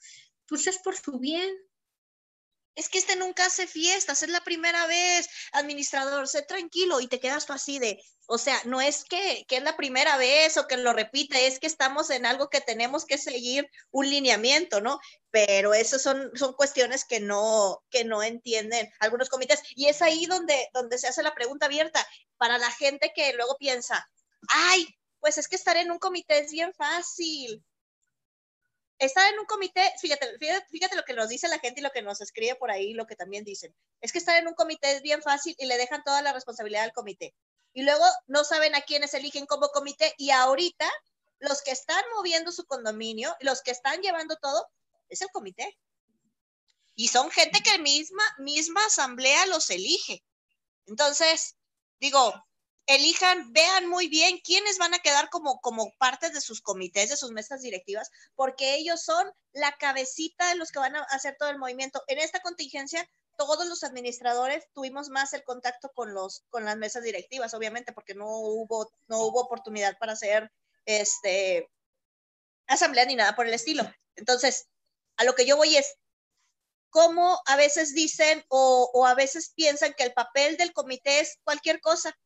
pues 0.48 0.66
es 0.66 0.78
por 0.78 0.96
su 0.96 1.18
bien. 1.18 1.54
Es 2.74 2.88
que 2.88 2.98
este 2.98 3.16
nunca 3.16 3.46
hace 3.46 3.66
fiestas, 3.66 4.22
es 4.22 4.30
la 4.30 4.42
primera 4.42 4.86
vez, 4.86 5.28
administrador, 5.52 6.26
sé 6.26 6.42
tranquilo 6.42 7.00
y 7.00 7.06
te 7.06 7.20
quedas 7.20 7.46
tú 7.46 7.52
así 7.52 7.78
de, 7.78 8.02
o 8.26 8.38
sea, 8.38 8.60
no 8.64 8.80
es 8.80 9.04
que, 9.04 9.44
que 9.46 9.58
es 9.58 9.62
la 9.62 9.76
primera 9.76 10.16
vez 10.16 10.56
o 10.56 10.66
que 10.66 10.76
lo 10.76 10.92
repite, 10.92 11.46
es 11.46 11.60
que 11.60 11.66
estamos 11.66 12.10
en 12.10 12.26
algo 12.26 12.48
que 12.48 12.60
tenemos 12.60 13.04
que 13.04 13.18
seguir 13.18 13.70
un 13.90 14.08
lineamiento, 14.08 14.80
¿no? 14.80 14.98
Pero 15.30 15.74
eso 15.74 15.98
son, 15.98 16.30
son 16.34 16.54
cuestiones 16.54 17.04
que 17.04 17.20
no, 17.20 17.82
que 17.90 18.04
no 18.04 18.22
entienden 18.22 18.90
algunos 18.98 19.28
comités. 19.28 19.62
Y 19.76 19.86
es 19.86 20.02
ahí 20.02 20.26
donde, 20.26 20.68
donde 20.72 20.98
se 20.98 21.06
hace 21.06 21.22
la 21.22 21.34
pregunta 21.34 21.66
abierta 21.66 22.04
para 22.36 22.58
la 22.58 22.70
gente 22.70 23.12
que 23.14 23.34
luego 23.34 23.56
piensa, 23.58 24.08
ay, 24.48 24.86
pues 25.20 25.38
es 25.38 25.48
que 25.48 25.56
estar 25.56 25.76
en 25.76 25.90
un 25.90 25.98
comité 25.98 26.38
es 26.38 26.50
bien 26.50 26.72
fácil. 26.74 27.64
Estar 28.98 29.32
en 29.32 29.38
un 29.40 29.46
comité, 29.46 29.92
fíjate, 30.00 30.38
fíjate, 30.70 30.96
lo 30.96 31.04
que 31.04 31.14
nos 31.14 31.28
dice 31.28 31.48
la 31.48 31.58
gente 31.58 31.80
y 31.80 31.82
lo 31.82 31.90
que 31.90 32.02
nos 32.02 32.20
escribe 32.20 32.54
por 32.54 32.70
ahí, 32.70 32.94
lo 32.94 33.06
que 33.06 33.16
también 33.16 33.44
dicen. 33.44 33.74
Es 34.00 34.12
que 34.12 34.18
estar 34.18 34.40
en 34.40 34.46
un 34.46 34.54
comité 34.54 34.92
es 34.92 35.02
bien 35.02 35.20
fácil 35.20 35.54
y 35.58 35.66
le 35.66 35.76
dejan 35.76 36.04
toda 36.04 36.22
la 36.22 36.32
responsabilidad 36.32 36.84
al 36.84 36.92
comité. 36.92 37.34
Y 37.72 37.82
luego 37.82 38.04
no 38.28 38.44
saben 38.44 38.74
a 38.74 38.82
quiénes 38.82 39.12
eligen 39.14 39.46
como 39.46 39.68
comité 39.68 40.14
y 40.16 40.30
ahorita 40.30 40.88
los 41.40 41.62
que 41.62 41.72
están 41.72 42.02
moviendo 42.14 42.52
su 42.52 42.64
condominio, 42.66 43.34
los 43.40 43.62
que 43.62 43.72
están 43.72 44.00
llevando 44.00 44.36
todo, 44.36 44.66
es 45.08 45.20
el 45.22 45.28
comité. 45.30 45.76
Y 46.94 47.08
son 47.08 47.30
gente 47.30 47.60
que 47.62 47.78
misma, 47.78 48.22
misma 48.38 48.84
asamblea 48.86 49.46
los 49.46 49.68
elige. 49.70 50.22
Entonces, 50.86 51.56
digo, 51.98 52.32
elijan, 52.86 53.52
vean 53.52 53.88
muy 53.88 54.08
bien 54.08 54.38
quiénes 54.44 54.78
van 54.78 54.94
a 54.94 54.98
quedar 54.98 55.30
como, 55.30 55.60
como 55.60 55.92
parte 55.98 56.30
de 56.30 56.40
sus 56.40 56.60
comités, 56.60 57.10
de 57.10 57.16
sus 57.16 57.30
mesas 57.30 57.62
directivas, 57.62 58.10
porque 58.34 58.74
ellos 58.74 59.02
son 59.02 59.26
la 59.52 59.72
cabecita 59.78 60.48
de 60.50 60.56
los 60.56 60.70
que 60.70 60.80
van 60.80 60.96
a 60.96 61.02
hacer 61.04 61.36
todo 61.38 61.50
el 61.50 61.58
movimiento. 61.58 62.02
En 62.08 62.18
esta 62.18 62.40
contingencia, 62.40 63.08
todos 63.36 63.66
los 63.66 63.82
administradores 63.84 64.66
tuvimos 64.74 65.08
más 65.08 65.32
el 65.32 65.44
contacto 65.44 65.90
con, 65.94 66.12
los, 66.12 66.44
con 66.50 66.64
las 66.64 66.76
mesas 66.76 67.02
directivas, 67.02 67.54
obviamente, 67.54 67.92
porque 67.92 68.14
no 68.14 68.26
hubo, 68.28 68.90
no 69.08 69.24
hubo 69.24 69.40
oportunidad 69.40 69.96
para 69.98 70.12
hacer 70.12 70.52
este, 70.84 71.70
asamblea 72.66 73.06
ni 73.06 73.16
nada 73.16 73.34
por 73.34 73.46
el 73.46 73.54
estilo. 73.54 73.84
Entonces, 74.16 74.68
a 75.16 75.24
lo 75.24 75.34
que 75.34 75.46
yo 75.46 75.56
voy 75.56 75.76
es, 75.76 75.96
cómo 76.90 77.40
a 77.46 77.56
veces 77.56 77.92
dicen 77.92 78.44
o, 78.48 78.88
o 78.92 79.04
a 79.04 79.14
veces 79.14 79.52
piensan 79.56 79.94
que 79.94 80.04
el 80.04 80.12
papel 80.12 80.56
del 80.56 80.72
comité 80.72 81.18
es 81.18 81.40
cualquier 81.42 81.80
cosa 81.80 82.16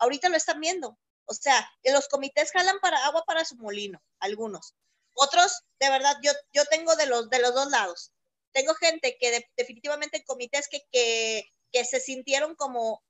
ahorita 0.00 0.28
lo 0.28 0.36
están 0.36 0.60
viendo. 0.60 0.98
O 1.26 1.34
sea, 1.34 1.70
los 1.84 2.08
comités 2.08 2.50
jalan 2.50 2.80
para 2.80 3.06
agua 3.06 3.24
para 3.24 3.44
su 3.44 3.56
molino, 3.56 4.02
algunos. 4.18 4.74
Otros, 5.14 5.62
de 5.78 5.88
verdad, 5.88 6.16
yo, 6.22 6.32
yo 6.52 6.64
tengo 6.66 6.96
de 6.96 7.06
los, 7.06 7.30
de 7.30 7.38
los 7.38 7.54
dos 7.54 7.70
lados. 7.70 8.12
Tengo 8.52 8.74
gente 8.74 9.16
que 9.20 9.48
definitivamente 9.56 10.16
en 10.16 10.24
comités 10.24 10.66
que, 10.68 10.82
que, 10.90 11.48
que, 11.70 11.84
se 11.84 12.00
sintieron 12.00 12.56
como, 12.56 13.02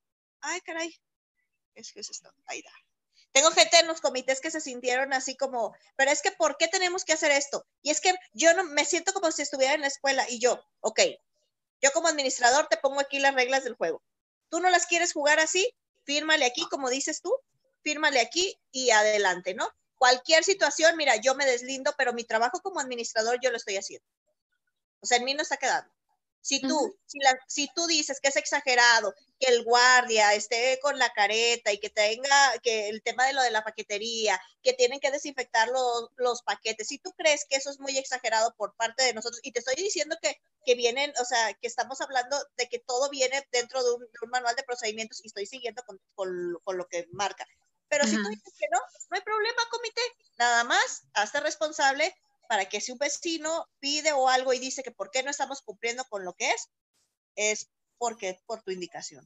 ay, 0.43 0.61
caray, 0.61 0.95
es 1.75 1.93
que 1.93 2.01
es 2.01 2.11
esto, 2.11 2.31
ahí 2.47 2.61
da. 2.61 2.73
Tengo 3.33 3.51
gente 3.53 3.79
en 3.79 3.87
los 3.87 4.01
comités 4.01 4.41
que 4.41 4.51
se 4.51 4.61
sintieron 4.61 5.13
así 5.13 5.37
como, 5.37 5.75
pero 5.97 6.11
es 6.11 6.21
que 6.21 6.33
¿por 6.33 6.57
qué 6.57 6.69
tenemos 6.69 7.05
que 7.05 7.13
hacer 7.13 7.31
esto? 7.31 7.65
Y 7.81 7.91
es 7.91 8.01
que 8.01 8.13
yo 8.33 8.53
no 8.55 8.65
me 8.65 8.85
siento 8.85 9.13
como 9.13 9.31
si 9.31 9.43
estuviera 9.43 9.75
en 9.75 9.83
la 9.83 9.87
escuela 9.87 10.29
y 10.29 10.41
yo, 10.41 10.63
ok, 10.81 11.01
yo 11.81 11.93
como 11.93 12.09
administrador 12.09 12.67
te 12.67 12.77
pongo 12.77 13.01
aquí 13.01 13.19
las 13.19 13.35
reglas 13.35 13.65
del 13.65 13.77
juego. 13.77 14.03
¿Tú 14.51 14.61
no 14.61 14.69
las 14.69 14.87
quieres 14.87 15.13
jugar 15.13 15.39
así? 15.39 15.73
Fírmale 16.05 16.45
aquí, 16.45 16.67
como 16.69 16.91
dices 16.91 17.21
tú, 17.21 17.35
fírmale 17.83 18.21
aquí 18.21 18.59
y 18.73 18.91
adelante, 18.91 19.55
¿no? 19.55 19.69
Cualquier 19.97 20.45
situación, 20.45 20.97
mira, 20.97 21.17
yo 21.17 21.35
me 21.35 21.47
deslindo, 21.47 21.93
pero 21.99 22.13
mi 22.13 22.25
trabajo 22.25 22.61
como 22.61 22.81
administrador 22.81 23.39
yo 23.43 23.51
lo 23.51 23.57
estoy 23.57 23.77
haciendo. 23.77 24.07
O 25.01 25.07
sea, 25.07 25.19
en 25.19 25.25
mí 25.25 25.35
no 25.35 25.43
está 25.43 25.57
quedando. 25.57 25.93
Si 26.43 26.61
tú, 26.61 26.97
si, 27.47 27.69
tú 27.75 27.87
dices 27.87 28.19
que 28.21 28.29
es 28.29 28.37
exagerado, 28.37 29.15
que 29.39 29.49
el 29.49 29.63
guardia 29.63 30.35
esté 30.35 30.79
con 30.81 30.99
la 30.99 31.13
careta 31.13 31.71
y 31.71 31.79
que 31.79 31.91
tenga, 31.91 32.59
que 32.63 32.89
el 32.89 33.03
tema 33.03 33.27
de 33.27 33.35
lo 33.35 33.43
de 33.43 33.51
la 33.51 33.63
paquetería, 33.63 34.41
que 34.63 34.73
tienen 34.73 35.01
que 35.01 35.11
desinfectar 35.11 35.69
los, 35.69 36.09
los 36.17 36.43
paquetes, 36.43 36.89
si 36.89 36.99
tú 36.99 37.13
crees 37.13 37.45
que 37.49 37.57
eso 37.57 37.71
es 37.71 37.79
muy 37.79 37.97
exagerado 37.99 38.55
por 38.57 38.75
parte 38.75 39.05
de 39.05 39.13
nosotros, 39.13 39.41
y 39.43 39.53
te 39.53 39.59
estoy 39.59 39.75
diciendo 39.77 40.17
que, 40.23 40.41
que 40.65 40.75
vienen, 40.75 41.13
o 41.21 41.25
sea, 41.25 41.53
que 41.55 41.67
estamos 41.67 42.01
hablando 42.01 42.37
de 42.57 42.69
que 42.69 42.79
todo 42.79 43.11
viene 43.11 43.47
dentro 43.53 43.83
de 43.85 43.93
un, 43.93 44.31
manual 44.31 44.57
de 44.57 44.63
procedimientos 44.63 45.21
y 45.23 45.27
estoy 45.27 45.45
siguiendo 45.47 45.83
con, 45.85 46.01
con, 46.15 46.79
lo 46.79 46.87
que 46.89 47.07
marca. 47.13 47.47
Pero 47.89 48.07
si 48.07 48.17
tú 48.17 48.29
dices 48.29 48.55
que 48.57 48.67
no, 48.71 48.79
no 48.79 49.17
hay 49.17 49.21
problema, 49.23 49.63
comité, 49.71 50.03
nada 50.39 50.65
más, 50.65 51.03
hazte 51.13 51.41
responsable 51.41 52.15
para 52.51 52.65
que 52.65 52.81
si 52.81 52.91
un 52.91 52.99
vecino 52.99 53.69
pide 53.79 54.11
o 54.11 54.29
algo 54.29 54.53
y 54.53 54.59
dice 54.59 54.83
que 54.83 54.91
por 54.91 55.13
qué 55.13 55.23
no 55.23 55.31
estamos 55.31 55.63
cumpliendo 55.63 56.05
con 56.07 56.25
lo 56.25 56.35
que 56.35 56.51
es, 56.51 56.69
es 57.37 57.71
porque 57.97 58.41
por 58.45 58.61
tu 58.65 58.73
indicación. 58.73 59.25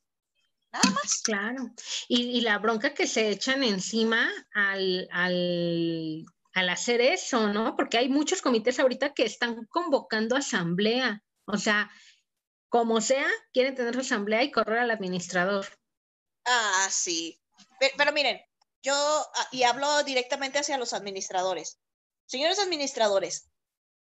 Nada 0.71 0.91
más. 0.91 1.23
Claro. 1.23 1.71
Y, 2.07 2.43
la 2.43 2.59
bronca 2.59 2.93
que 2.93 3.07
se 3.07 3.31
echan 3.31 3.65
encima 3.65 4.31
al, 4.53 5.09
al, 5.11 6.27
al, 6.53 6.69
hacer 6.69 7.01
eso, 7.01 7.51
¿no? 7.51 7.77
Porque 7.77 7.97
hay 7.97 8.11
muchos 8.11 8.43
comités 8.43 8.79
ahorita 8.79 9.15
que 9.15 9.25
están 9.25 9.65
convocando 9.71 10.37
asamblea. 10.37 11.23
O 11.47 11.57
sea, 11.57 11.91
como 12.69 13.01
sea, 13.01 13.27
quieren 13.55 13.75
tener 13.75 13.95
su 13.95 14.01
asamblea 14.01 14.43
y 14.43 14.53
correr 14.53 14.81
al 14.81 14.91
administrador. 14.91 15.67
Ah, 16.45 16.89
sí. 16.91 17.41
pero 17.97 18.13
miren, 18.13 18.39
yo, 18.83 18.93
ah, 18.95 19.49
y 19.51 19.63
hablo 19.63 20.03
directamente 20.03 20.59
hacia 20.59 20.77
los 20.77 20.93
administradores. 20.93 21.79
Señores 22.27 22.59
administradores, 22.59 23.49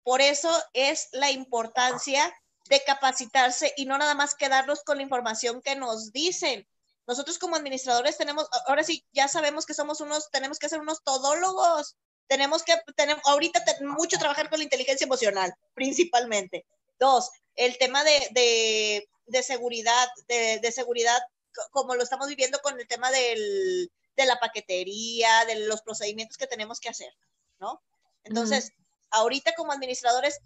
por 0.04 0.22
eso 0.22 0.52
es 0.74 1.10
la 1.12 1.32
importancia 1.32 2.34
de 2.70 2.84
capacitarse 2.84 3.74
y 3.78 3.86
no 3.86 3.98
nada 3.98 4.16
más 4.16 4.36
quedarnos 4.36 4.84
con 4.84 4.98
la 4.98 5.04
información 5.04 5.62
que 5.62 5.76
nos 5.76 6.12
dicen. 6.12 6.68
Nosotros 7.06 7.38
como 7.38 7.56
administradores 7.56 8.18
tenemos, 8.18 8.48
ahora 8.68 8.84
sí, 8.84 9.06
ya 9.12 9.28
sabemos 9.28 9.66
que 9.66 9.74
somos 9.74 10.00
unos, 10.02 10.30
tenemos 10.32 10.60
que 10.60 10.70
ser 10.70 10.80
unos 10.80 11.04
todólogos. 11.04 11.98
Tenemos 12.28 12.64
que, 12.64 12.74
tener, 12.96 13.18
ahorita 13.26 13.64
mucho 13.82 14.18
trabajar 14.18 14.50
con 14.50 14.60
la 14.60 14.64
inteligencia 14.64 15.06
emocional, 15.06 15.54
principalmente. 15.74 16.66
Dos, 16.98 17.30
el 17.56 17.78
tema 17.78 18.04
de, 18.06 19.06
seguridad, 19.42 20.08
de, 20.28 20.72
seguridad, 20.72 21.20
como 21.72 21.96
lo 21.96 22.04
estamos 22.04 22.28
viviendo 22.28 22.60
con 22.60 22.80
el 22.80 22.88
tema 22.88 23.12
de 23.12 23.90
la 24.16 24.40
paquetería, 24.40 25.44
de 25.46 25.68
los 25.68 25.82
procedimientos 25.82 26.38
que 26.38 26.48
tenemos 26.48 26.80
que 26.80 26.90
hacer, 26.90 27.14
¿no? 27.60 27.82
Entonces, 28.24 28.72
ahorita 29.12 29.54
como 29.56 29.72
administradores, 29.72 30.40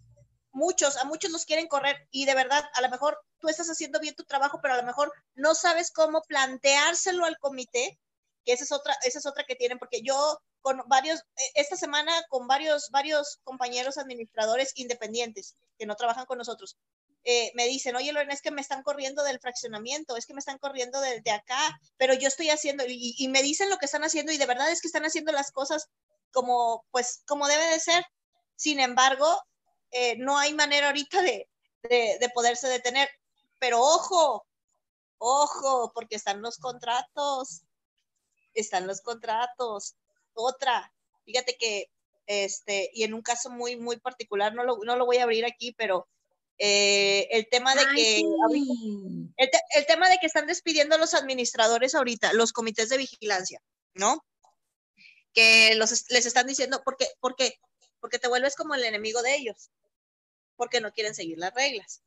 muchos, 0.51 0.97
a 0.97 1.05
muchos 1.05 1.31
los 1.31 1.45
quieren 1.45 1.67
correr 1.67 2.07
y 2.11 2.25
de 2.25 2.35
verdad, 2.35 2.63
a 2.73 2.81
lo 2.81 2.89
mejor 2.89 3.19
tú 3.39 3.47
estás 3.49 3.69
haciendo 3.69 3.99
bien 3.99 4.15
tu 4.15 4.23
trabajo, 4.23 4.59
pero 4.61 4.73
a 4.73 4.77
lo 4.77 4.83
mejor 4.83 5.11
no 5.35 5.55
sabes 5.55 5.91
cómo 5.91 6.21
planteárselo 6.23 7.25
al 7.25 7.37
comité, 7.37 7.99
que 8.43 8.53
esa 8.53 8.63
es 8.63 8.71
otra, 8.71 8.97
esa 9.03 9.19
es 9.19 9.25
otra 9.25 9.43
que 9.45 9.55
tienen, 9.55 9.77
porque 9.77 10.01
yo 10.01 10.39
con 10.61 10.81
varios, 10.87 11.19
e, 11.19 11.61
esta 11.61 11.75
semana 11.75 12.11
con 12.29 12.47
varios, 12.47 12.89
varios 12.91 13.39
compañeros 13.43 13.97
administradores 13.97 14.71
independientes 14.75 15.55
que 15.77 15.85
no 15.85 15.95
trabajan 15.95 16.25
con 16.25 16.37
nosotros, 16.37 16.77
eh, 17.23 17.51
me 17.55 17.67
dicen, 17.67 17.95
oye 17.97 18.13
Lorena, 18.13 18.33
es 18.33 18.41
que 18.41 18.51
me 18.51 18.61
están 18.61 18.83
corriendo 18.83 19.21
del 19.23 19.39
fraccionamiento, 19.39 20.15
es 20.15 20.25
que 20.25 20.33
me 20.33 20.39
están 20.39 20.57
corriendo 20.59 21.01
de, 21.01 21.31
acá, 21.31 21.77
pero 21.97 22.13
yo 22.13 22.27
estoy 22.29 22.49
haciendo, 22.49 22.85
y, 22.87 23.27
me 23.27 23.43
dicen 23.43 23.69
lo 23.69 23.77
que 23.77 23.85
están 23.85 24.05
haciendo 24.05 24.31
y 24.31 24.37
de 24.37 24.45
verdad 24.45 24.71
es 24.71 24.81
que 24.81 24.87
están 24.87 25.03
haciendo 25.03 25.33
las 25.33 25.51
cosas 25.51 25.89
como, 26.31 26.85
pues, 26.91 27.23
como 27.27 27.47
debe 27.47 27.65
de 27.67 27.79
ser. 27.79 28.05
Sin 28.55 28.79
embargo, 28.79 29.41
eh, 29.91 30.17
no 30.17 30.37
hay 30.37 30.53
manera 30.53 30.87
ahorita 30.87 31.21
de, 31.21 31.47
de, 31.83 32.29
poderse 32.33 32.67
detener. 32.67 33.09
Pero 33.59 33.81
ojo, 33.81 34.45
ojo, 35.17 35.91
porque 35.93 36.15
están 36.15 36.41
los 36.41 36.57
contratos, 36.57 37.63
están 38.53 38.87
los 38.87 39.01
contratos. 39.01 39.95
Otra, 40.33 40.93
fíjate 41.25 41.57
que, 41.57 41.89
este, 42.27 42.89
y 42.93 43.03
en 43.03 43.13
un 43.13 43.21
caso 43.21 43.49
muy, 43.49 43.77
muy 43.77 43.97
particular, 43.97 44.53
no 44.53 44.63
lo, 44.63 44.77
no 44.83 44.95
lo 44.95 45.05
voy 45.05 45.17
a 45.17 45.23
abrir 45.23 45.45
aquí, 45.45 45.73
pero 45.77 46.07
eh, 46.59 47.27
el 47.31 47.47
tema 47.49 47.75
de 47.75 47.85
que 47.95 48.19
el, 48.19 49.51
el, 49.75 49.85
tema 49.85 50.09
de 50.09 50.17
que 50.17 50.25
están 50.25 50.47
despidiendo 50.47 50.95
a 50.95 50.97
los 50.97 51.13
administradores 51.13 51.93
ahorita, 51.93 52.33
los 52.33 52.51
comités 52.51 52.89
de 52.89 52.97
vigilancia, 52.97 53.61
¿no? 53.93 54.25
Que 55.37 55.75
los, 55.75 56.09
les 56.09 56.25
están 56.25 56.47
diciendo, 56.47 56.81
porque, 56.83 57.07
porque, 57.19 57.59
porque 57.99 58.17
te 58.17 58.27
vuelves 58.27 58.55
como 58.55 58.73
el 58.73 58.83
enemigo 58.83 59.21
de 59.21 59.35
ellos, 59.35 59.69
porque 60.55 60.81
no 60.81 60.91
quieren 60.91 61.13
seguir 61.13 61.37
las 61.37 61.53
reglas. 61.53 62.01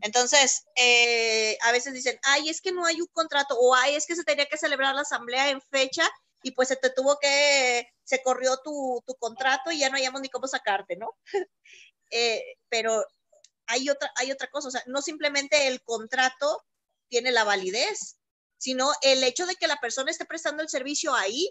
Entonces, 0.00 0.64
eh, 0.74 1.56
a 1.62 1.70
veces 1.70 1.94
dicen, 1.94 2.18
ay, 2.24 2.48
es 2.48 2.60
que 2.60 2.72
no 2.72 2.84
hay 2.84 3.00
un 3.00 3.06
contrato, 3.12 3.56
o 3.56 3.72
ay, 3.72 3.94
es 3.94 4.04
que 4.04 4.16
se 4.16 4.24
tenía 4.24 4.46
que 4.46 4.58
celebrar 4.58 4.96
la 4.96 5.02
asamblea 5.02 5.48
en 5.50 5.62
fecha 5.62 6.10
y 6.42 6.50
pues 6.50 6.66
se 6.66 6.74
te 6.74 6.90
tuvo 6.90 7.20
que, 7.20 7.88
se 8.02 8.20
corrió 8.24 8.56
tu, 8.64 9.00
tu 9.06 9.14
contrato 9.14 9.70
y 9.70 9.78
ya 9.78 9.88
no 9.88 9.96
hayamos 9.96 10.20
ni 10.20 10.28
cómo 10.28 10.48
sacarte, 10.48 10.96
¿no? 10.96 11.16
Eh, 12.12 12.56
pero 12.68 13.04
hay 13.66 13.90
otra, 13.90 14.12
hay 14.14 14.30
otra 14.30 14.48
cosa, 14.48 14.68
o 14.68 14.70
sea, 14.70 14.82
no 14.86 15.02
simplemente 15.02 15.66
el 15.66 15.82
contrato 15.82 16.64
tiene 17.08 17.32
la 17.32 17.42
validez, 17.42 18.16
sino 18.58 18.92
el 19.02 19.24
hecho 19.24 19.44
de 19.44 19.56
que 19.56 19.66
la 19.66 19.80
persona 19.80 20.12
esté 20.12 20.24
prestando 20.24 20.62
el 20.62 20.68
servicio 20.68 21.12
ahí, 21.16 21.50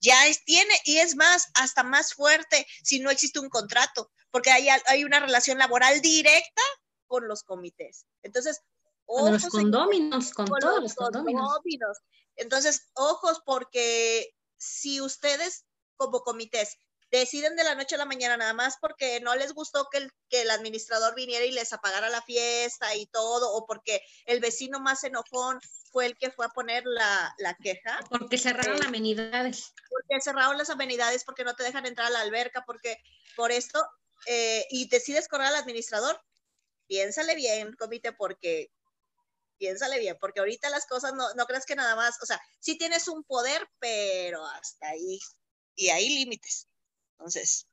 ya 0.00 0.26
es, 0.26 0.44
tiene, 0.44 0.74
y 0.84 0.98
es 0.98 1.16
más, 1.16 1.48
hasta 1.54 1.82
más 1.82 2.14
fuerte 2.14 2.66
si 2.82 3.00
no 3.00 3.10
existe 3.10 3.40
un 3.40 3.48
contrato, 3.48 4.10
porque 4.30 4.50
hay, 4.50 4.68
hay 4.86 5.04
una 5.04 5.20
relación 5.20 5.58
laboral 5.58 6.00
directa 6.00 6.62
con 7.06 7.28
los 7.28 7.42
comités. 7.42 8.06
Entonces, 8.22 8.62
con 9.06 9.32
los 9.32 9.46
condóminos, 9.46 10.32
con, 10.32 10.46
todos 10.46 10.82
los 10.82 10.94
condóminos. 10.94 11.98
Entonces, 12.36 12.88
ojos, 12.94 13.42
porque 13.44 14.34
si 14.56 15.00
ustedes 15.00 15.64
como 15.96 16.22
comités 16.22 16.76
deciden 17.18 17.56
de 17.56 17.64
la 17.64 17.74
noche 17.74 17.96
a 17.96 17.98
la 17.98 18.06
mañana 18.06 18.36
nada 18.36 18.54
más 18.54 18.76
porque 18.80 19.20
no 19.20 19.34
les 19.34 19.52
gustó 19.52 19.88
que 19.90 19.98
el, 19.98 20.12
que 20.28 20.42
el 20.42 20.50
administrador 20.50 21.14
viniera 21.14 21.44
y 21.44 21.50
les 21.50 21.72
apagara 21.72 22.08
la 22.08 22.22
fiesta 22.22 22.94
y 22.94 23.06
todo, 23.06 23.52
o 23.52 23.66
porque 23.66 24.02
el 24.26 24.40
vecino 24.40 24.80
más 24.80 25.04
enojón 25.04 25.60
fue 25.92 26.06
el 26.06 26.16
que 26.16 26.30
fue 26.30 26.46
a 26.46 26.50
poner 26.50 26.84
la, 26.86 27.34
la 27.38 27.54
queja. 27.54 28.00
Porque 28.08 28.38
cerraron 28.38 28.76
las 28.76 28.86
eh, 28.86 28.88
amenidades. 28.88 29.72
Porque 29.88 30.20
cerraron 30.20 30.58
las 30.58 30.70
amenidades, 30.70 31.24
porque 31.24 31.44
no 31.44 31.54
te 31.54 31.62
dejan 31.62 31.86
entrar 31.86 32.08
a 32.08 32.10
la 32.10 32.20
alberca, 32.20 32.64
porque 32.66 32.96
por 33.36 33.52
esto, 33.52 33.86
eh, 34.26 34.66
y 34.70 34.88
decides 34.88 35.28
correr 35.28 35.48
al 35.48 35.56
administrador, 35.56 36.20
piénsale 36.86 37.34
bien, 37.34 37.74
comité, 37.74 38.12
porque 38.12 38.70
piénsale 39.56 39.98
bien, 39.98 40.16
porque 40.20 40.40
ahorita 40.40 40.68
las 40.70 40.86
cosas 40.86 41.14
no, 41.14 41.32
no 41.34 41.46
creas 41.46 41.64
que 41.64 41.76
nada 41.76 41.94
más, 41.96 42.20
o 42.22 42.26
sea, 42.26 42.40
sí 42.60 42.76
tienes 42.76 43.08
un 43.08 43.22
poder, 43.24 43.68
pero 43.78 44.44
hasta 44.44 44.88
ahí, 44.88 45.20
y 45.76 45.90
hay 45.90 46.08
límites. 46.08 46.68
Entonces, 47.24 47.66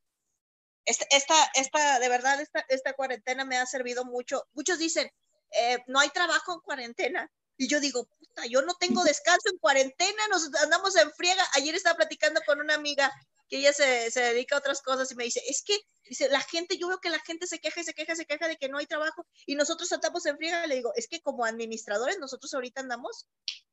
esta, 0.86 1.52
esta, 1.56 2.00
de 2.00 2.08
verdad, 2.08 2.40
esta, 2.40 2.66
esta 2.70 2.94
cuarentena 2.94 3.44
me 3.44 3.58
ha 3.58 3.66
servido 3.66 4.06
mucho. 4.06 4.48
Muchos 4.54 4.80
dicen, 4.80 5.12
eh, 5.52 5.80
no 5.88 6.00
hay 6.00 6.10
trabajo 6.10 6.54
en 6.54 6.62
cuarentena. 6.62 7.30
Y 7.58 7.68
yo 7.68 7.82
digo, 7.82 8.06
puta, 8.06 8.46
yo 8.46 8.62
no 8.62 8.76
tengo 8.76 9.04
descanso 9.04 9.50
en 9.52 9.58
cuarentena, 9.58 10.26
nos 10.30 10.50
andamos 10.64 10.96
en 10.96 11.12
friega. 11.12 11.46
Ayer 11.56 11.76
estaba 11.76 11.98
platicando 11.98 12.40
con 12.46 12.62
una 12.62 12.76
amiga 12.76 13.12
que 13.50 13.58
ella 13.58 13.74
se, 13.74 14.10
se, 14.10 14.22
dedica 14.22 14.56
a 14.56 14.60
otras 14.60 14.82
cosas 14.82 15.12
y 15.12 15.16
me 15.16 15.26
dice, 15.26 15.42
es 15.46 15.62
que, 15.64 15.78
dice, 16.06 16.30
la 16.30 16.40
gente, 16.40 16.78
yo 16.78 16.88
veo 16.88 17.02
que 17.02 17.10
la 17.10 17.20
gente 17.20 17.46
se 17.48 17.60
queja 17.60 17.82
y 17.82 17.84
se 17.84 17.94
queja, 17.94 18.16
se 18.16 18.26
queja 18.26 18.48
de 18.48 18.56
que 18.56 18.70
no 18.70 18.78
hay 18.78 18.88
trabajo 18.88 19.28
y 19.46 19.56
nosotros 19.56 19.92
andamos 19.92 20.26
en 20.28 20.38
friega. 20.38 20.66
Le 20.66 20.76
digo, 20.76 20.94
es 20.96 21.10
que 21.10 21.22
como 21.22 21.44
administradores 21.44 22.20
nosotros 22.20 22.54
ahorita 22.54 22.80
andamos 22.80 23.28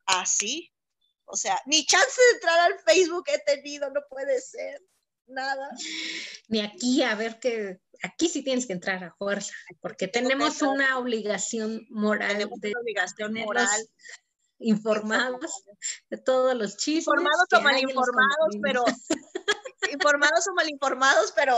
así. 0.07 0.73
O 1.25 1.37
sea, 1.37 1.63
ni 1.67 1.87
chance 1.87 2.21
de 2.21 2.35
entrar 2.35 2.59
al 2.59 2.81
Facebook 2.81 3.27
he 3.29 3.39
tenido, 3.39 3.89
no 3.91 4.01
puede 4.11 4.41
ser. 4.41 4.83
Nada. 5.29 5.69
Ni 6.49 6.61
aquí, 6.61 7.03
a 7.03 7.15
ver 7.15 7.39
que 7.39 7.81
aquí 8.03 8.29
sí 8.29 8.43
tienes 8.43 8.67
que 8.67 8.73
entrar 8.73 9.05
a 9.05 9.15
fuerza, 9.15 9.53
porque 9.81 10.09
tenemos 10.09 10.63
una 10.63 10.99
obligación 10.99 11.87
moral 11.91 12.39
de 12.39 12.47
una 12.47 12.81
obligación 12.81 13.35
moral 13.35 13.89
informados 14.59 15.65
de 16.09 16.19
todos 16.19 16.55
los 16.55 16.77
chismes. 16.77 17.07
Informados 17.07 17.47
o 17.53 17.61
mal 17.61 17.79
informados, 17.79 18.57
pero 18.63 18.85
informados 19.93 20.49
o 20.49 20.55
mal 20.55 20.69
informados, 20.69 21.33
pero 21.37 21.55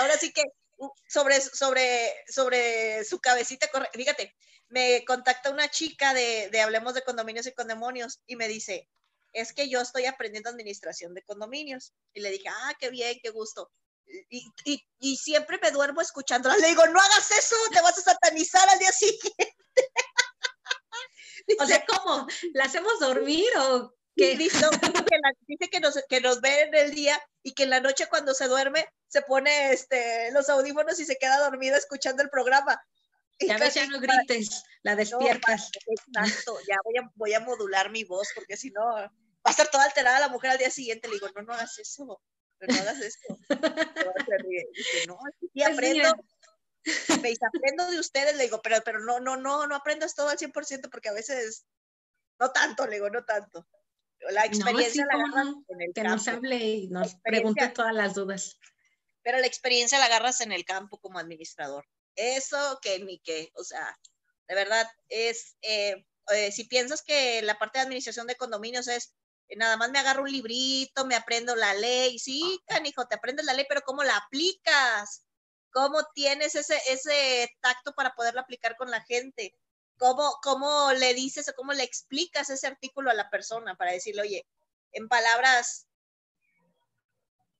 ahora 0.00 0.16
sí 0.18 0.32
que 0.32 0.42
uh, 0.78 0.90
sobre, 1.08 1.40
sobre, 1.40 2.12
sobre 2.28 3.04
su 3.04 3.20
cabecita, 3.20 3.68
fíjate, 3.92 4.34
me 4.68 5.04
contacta 5.04 5.50
una 5.50 5.68
chica 5.68 6.14
de, 6.14 6.48
de 6.50 6.60
Hablemos 6.60 6.94
de 6.94 7.02
Condominios 7.02 7.46
y 7.46 7.52
Condemonios 7.52 8.20
y 8.26 8.36
me 8.36 8.48
dice, 8.48 8.88
es 9.34 9.52
que 9.52 9.68
yo 9.68 9.80
estoy 9.80 10.06
aprendiendo 10.06 10.48
administración 10.48 11.12
de 11.12 11.22
condominios. 11.22 11.92
Y 12.14 12.20
le 12.20 12.30
dije, 12.30 12.48
ah, 12.48 12.74
qué 12.78 12.88
bien, 12.88 13.18
qué 13.22 13.30
gusto. 13.30 13.70
Y, 14.30 14.50
y, 14.64 14.82
y 15.00 15.16
siempre 15.16 15.58
me 15.60 15.70
duermo 15.70 16.00
escuchándola. 16.00 16.56
Le 16.56 16.68
digo, 16.68 16.86
no 16.86 17.00
hagas 17.00 17.30
eso, 17.30 17.56
te 17.72 17.80
vas 17.82 17.98
a 17.98 18.02
satanizar 18.02 18.68
al 18.68 18.78
día 18.78 18.92
siguiente. 18.92 19.56
o 21.58 21.66
sea, 21.66 21.84
¿cómo? 21.84 22.26
¿La 22.52 22.64
hacemos 22.64 22.98
dormir 23.00 23.48
o 23.58 23.94
qué? 24.16 24.36
Dice, 24.36 24.64
dice 25.46 25.68
que, 25.70 25.80
nos, 25.80 25.98
que 26.08 26.20
nos 26.20 26.40
ve 26.40 26.62
en 26.62 26.74
el 26.74 26.94
día 26.94 27.20
y 27.42 27.54
que 27.54 27.64
en 27.64 27.70
la 27.70 27.80
noche 27.80 28.06
cuando 28.08 28.34
se 28.34 28.46
duerme 28.46 28.86
se 29.08 29.22
pone 29.22 29.72
este, 29.72 30.30
los 30.32 30.48
audífonos 30.48 30.98
y 31.00 31.04
se 31.04 31.16
queda 31.16 31.38
dormida 31.38 31.76
escuchando 31.76 32.22
el 32.22 32.30
programa. 32.30 32.80
Ya 33.40 33.58
ves, 33.58 33.74
ya 33.74 33.86
no 33.88 33.98
grites, 33.98 34.62
la 34.82 34.94
despiertas. 34.94 35.70
exacto, 35.86 36.56
ya 36.68 36.76
voy 36.84 36.98
a, 36.98 37.10
voy 37.16 37.34
a 37.34 37.40
modular 37.40 37.90
mi 37.90 38.04
voz 38.04 38.28
porque 38.34 38.56
si 38.56 38.70
no 38.70 39.10
va 39.44 39.50
a 39.50 39.50
estar 39.50 39.70
toda 39.70 39.84
alterada 39.84 40.20
la 40.20 40.28
mujer 40.28 40.52
al 40.52 40.58
día 40.58 40.70
siguiente. 40.70 41.08
Le 41.08 41.14
digo, 41.14 41.28
no, 41.34 41.42
no 41.42 41.52
hagas 41.52 41.78
eso, 41.78 42.04
no 42.04 42.74
hagas 42.80 43.00
eso. 43.00 43.38
Dice, 44.74 45.06
no, 45.06 45.18
sí 45.38 45.50
pues 45.52 45.66
aprendo. 45.66 46.14
Me 47.22 47.30
dice, 47.30 47.46
aprendo 47.46 47.90
de 47.90 47.98
ustedes, 47.98 48.36
le 48.36 48.44
digo, 48.44 48.60
pero, 48.62 48.76
pero 48.84 49.00
no, 49.00 49.18
no, 49.18 49.36
no, 49.36 49.66
no 49.66 49.74
aprendas 49.74 50.14
todo 50.14 50.28
al 50.28 50.36
100% 50.36 50.90
porque 50.90 51.08
a 51.08 51.14
veces, 51.14 51.66
no 52.38 52.52
tanto, 52.52 52.86
le 52.86 52.96
digo, 52.96 53.08
no 53.08 53.24
tanto. 53.24 53.66
La 54.30 54.44
experiencia 54.44 55.06
la 55.06 55.14
agarras 55.14 55.54
en 55.68 55.82
el 55.82 55.94
que 55.94 56.02
nos 56.02 56.28
hable 56.28 56.56
y 56.56 56.88
nos 56.88 57.14
pregunte 57.16 57.68
todas 57.68 57.94
las 57.94 58.14
dudas. 58.14 58.58
Pero 59.22 59.38
la 59.38 59.46
experiencia 59.46 59.98
la 59.98 60.06
agarras 60.06 60.42
en 60.42 60.52
el 60.52 60.64
campo 60.66 60.98
como 60.98 61.18
administrador. 61.18 61.86
Eso 62.16 62.78
que 62.82 62.98
ni 63.00 63.18
que, 63.20 63.50
o 63.54 63.64
sea, 63.64 63.98
de 64.46 64.54
verdad 64.54 64.86
es, 65.08 65.56
eh, 65.62 66.06
eh, 66.34 66.52
si 66.52 66.64
piensas 66.64 67.02
que 67.02 67.40
la 67.42 67.58
parte 67.58 67.78
de 67.78 67.84
administración 67.84 68.26
de 68.26 68.36
condominios 68.36 68.88
es 68.88 69.14
nada 69.56 69.76
más 69.76 69.90
me 69.90 69.98
agarro 69.98 70.22
un 70.22 70.32
librito, 70.32 71.04
me 71.06 71.14
aprendo 71.14 71.54
la 71.56 71.74
ley, 71.74 72.18
sí, 72.18 72.60
canijo, 72.66 73.06
te 73.06 73.16
aprendes 73.16 73.46
la 73.46 73.52
ley, 73.52 73.66
pero 73.68 73.82
¿cómo 73.82 74.02
la 74.02 74.16
aplicas? 74.16 75.24
¿Cómo 75.70 76.04
tienes 76.14 76.54
ese, 76.54 76.80
ese 76.88 77.50
tacto 77.60 77.94
para 77.94 78.14
poderla 78.14 78.42
aplicar 78.42 78.76
con 78.76 78.90
la 78.90 79.02
gente? 79.02 79.54
¿Cómo, 79.98 80.38
¿Cómo 80.42 80.92
le 80.92 81.14
dices 81.14 81.48
o 81.48 81.54
cómo 81.54 81.72
le 81.72 81.84
explicas 81.84 82.50
ese 82.50 82.66
artículo 82.66 83.10
a 83.10 83.14
la 83.14 83.30
persona 83.30 83.76
para 83.76 83.92
decirle, 83.92 84.22
oye, 84.22 84.46
en 84.92 85.08
palabras 85.08 85.86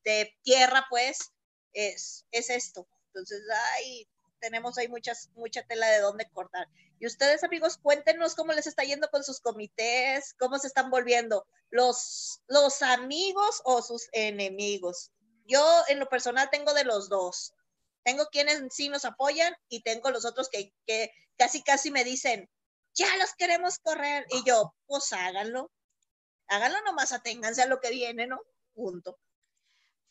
de 0.04 0.36
tierra, 0.42 0.86
pues, 0.88 1.32
es, 1.72 2.24
es 2.30 2.50
esto. 2.50 2.86
Entonces, 3.08 3.42
ay, 3.76 4.08
tenemos 4.44 4.76
ahí 4.76 4.88
muchas, 4.88 5.30
mucha 5.36 5.62
tela 5.62 5.86
de 5.86 6.00
dónde 6.00 6.28
cortar. 6.30 6.68
Y 6.98 7.06
ustedes, 7.06 7.42
amigos, 7.44 7.78
cuéntenos 7.78 8.34
cómo 8.34 8.52
les 8.52 8.66
está 8.66 8.82
yendo 8.82 9.08
con 9.08 9.24
sus 9.24 9.40
comités, 9.40 10.34
cómo 10.38 10.58
se 10.58 10.66
están 10.66 10.90
volviendo 10.90 11.46
los, 11.70 12.42
los 12.46 12.82
amigos 12.82 13.62
o 13.64 13.80
sus 13.80 14.06
enemigos. 14.12 15.10
Yo, 15.46 15.64
en 15.88 15.98
lo 15.98 16.10
personal, 16.10 16.50
tengo 16.50 16.74
de 16.74 16.84
los 16.84 17.08
dos. 17.08 17.54
Tengo 18.02 18.26
quienes 18.26 18.62
sí 18.70 18.90
nos 18.90 19.06
apoyan 19.06 19.56
y 19.70 19.82
tengo 19.82 20.10
los 20.10 20.26
otros 20.26 20.50
que, 20.50 20.74
que 20.86 21.10
casi, 21.38 21.62
casi 21.62 21.90
me 21.90 22.04
dicen, 22.04 22.50
ya 22.92 23.16
los 23.16 23.34
queremos 23.34 23.78
correr. 23.78 24.26
Y 24.28 24.44
yo, 24.44 24.74
pues 24.86 25.10
háganlo. 25.14 25.72
Háganlo 26.48 26.82
nomás, 26.82 27.12
aténganse 27.12 27.62
a 27.62 27.66
lo 27.66 27.80
que 27.80 27.88
viene, 27.88 28.26
¿no? 28.26 28.42
Punto. 28.74 29.18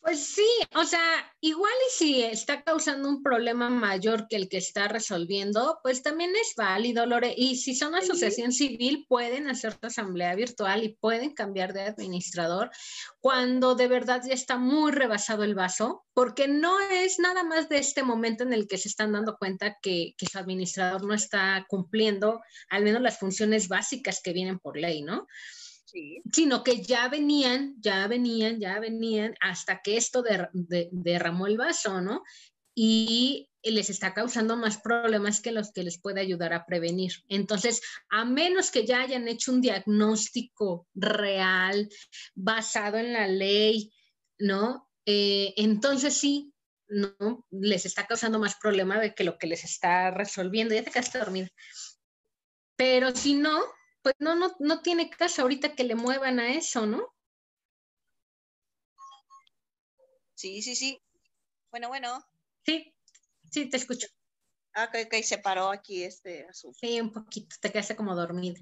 Pues 0.04 0.22
sí, 0.22 0.46
o 0.74 0.84
sea, 0.84 1.00
igual 1.40 1.72
y 1.88 1.90
si 1.90 2.22
está 2.22 2.62
causando 2.62 3.08
un 3.08 3.22
problema 3.22 3.70
mayor 3.70 4.28
que 4.28 4.36
el 4.36 4.50
que 4.50 4.58
está 4.58 4.86
resolviendo, 4.86 5.80
pues 5.82 6.02
también 6.02 6.30
es 6.36 6.52
válido, 6.58 7.06
Lore. 7.06 7.32
Y 7.34 7.56
si 7.56 7.74
son 7.74 7.94
asociación 7.94 8.52
civil, 8.52 9.06
pueden 9.08 9.48
hacer 9.48 9.78
su 9.80 9.86
asamblea 9.86 10.34
virtual 10.34 10.84
y 10.84 10.94
pueden 10.94 11.32
cambiar 11.32 11.72
de 11.72 11.84
administrador 11.84 12.70
cuando 13.18 13.76
de 13.76 13.88
verdad 13.88 14.20
ya 14.28 14.34
está 14.34 14.58
muy 14.58 14.92
rebasado 14.92 15.42
el 15.42 15.54
vaso, 15.54 16.04
porque 16.12 16.48
no 16.48 16.78
es 16.80 17.18
nada 17.18 17.42
más 17.42 17.70
de 17.70 17.78
este 17.78 18.02
momento 18.02 18.44
en 18.44 18.52
el 18.52 18.68
que 18.68 18.76
se 18.76 18.88
están 18.88 19.12
dando 19.12 19.38
cuenta 19.38 19.78
que, 19.80 20.12
que 20.18 20.26
su 20.26 20.38
administrador 20.38 21.02
no 21.06 21.14
está 21.14 21.64
cumpliendo 21.66 22.42
al 22.68 22.84
menos 22.84 23.00
las 23.00 23.18
funciones 23.18 23.68
básicas 23.68 24.20
que 24.22 24.34
vienen 24.34 24.58
por 24.58 24.76
ley, 24.76 25.00
¿no? 25.00 25.26
Sino 26.32 26.64
que 26.64 26.82
ya 26.82 27.08
venían, 27.08 27.76
ya 27.80 28.06
venían, 28.06 28.58
ya 28.58 28.80
venían 28.80 29.34
hasta 29.40 29.80
que 29.82 29.96
esto 29.96 30.24
derramó 30.52 31.46
el 31.46 31.56
vaso, 31.56 32.00
¿no? 32.00 32.22
Y 32.74 33.50
les 33.62 33.88
está 33.88 34.12
causando 34.12 34.56
más 34.56 34.78
problemas 34.78 35.40
que 35.40 35.52
los 35.52 35.72
que 35.72 35.84
les 35.84 35.98
puede 35.98 36.20
ayudar 36.20 36.52
a 36.52 36.66
prevenir. 36.66 37.12
Entonces, 37.28 37.80
a 38.10 38.24
menos 38.24 38.70
que 38.70 38.84
ya 38.84 39.00
hayan 39.00 39.28
hecho 39.28 39.52
un 39.52 39.60
diagnóstico 39.60 40.86
real, 40.94 41.88
basado 42.34 42.98
en 42.98 43.12
la 43.12 43.26
ley, 43.28 43.92
¿no? 44.38 44.90
Eh, 45.06 45.54
entonces 45.56 46.14
sí, 46.14 46.52
¿no? 46.88 47.46
Les 47.50 47.86
está 47.86 48.06
causando 48.06 48.38
más 48.38 48.56
problema 48.56 48.98
de 48.98 49.14
que 49.14 49.24
lo 49.24 49.38
que 49.38 49.46
les 49.46 49.64
está 49.64 50.10
resolviendo. 50.10 50.74
Ya 50.74 50.82
te 50.82 50.90
quedaste 50.90 51.18
dormida. 51.18 51.48
Pero 52.76 53.14
si 53.14 53.34
no, 53.34 53.62
pues 54.04 54.14
no, 54.18 54.36
no, 54.36 54.54
no 54.58 54.82
tiene 54.82 55.08
caso 55.08 55.40
ahorita 55.40 55.74
que 55.74 55.82
le 55.82 55.94
muevan 55.94 56.38
a 56.38 56.52
eso, 56.52 56.84
¿no? 56.84 57.14
Sí, 60.34 60.60
sí, 60.60 60.76
sí. 60.76 61.00
Bueno, 61.70 61.88
bueno. 61.88 62.22
Sí, 62.66 62.94
sí, 63.50 63.70
te 63.70 63.78
escucho. 63.78 64.06
Ah, 64.74 64.90
ok, 64.90 65.06
ok, 65.06 65.22
se 65.22 65.38
paró 65.38 65.70
aquí 65.70 66.04
este 66.04 66.46
azul. 66.46 66.74
Sí, 66.78 67.00
un 67.00 67.12
poquito, 67.12 67.56
te 67.58 67.72
quedaste 67.72 67.96
como 67.96 68.14
dormida. 68.14 68.60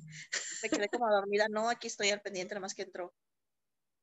Me 0.62 0.70
quedé 0.70 0.88
como 0.88 1.10
dormida. 1.10 1.48
No, 1.50 1.68
aquí 1.68 1.88
estoy 1.88 2.10
al 2.10 2.22
pendiente, 2.22 2.54
nada 2.54 2.60
más 2.60 2.74
que 2.74 2.82
entró. 2.82 3.12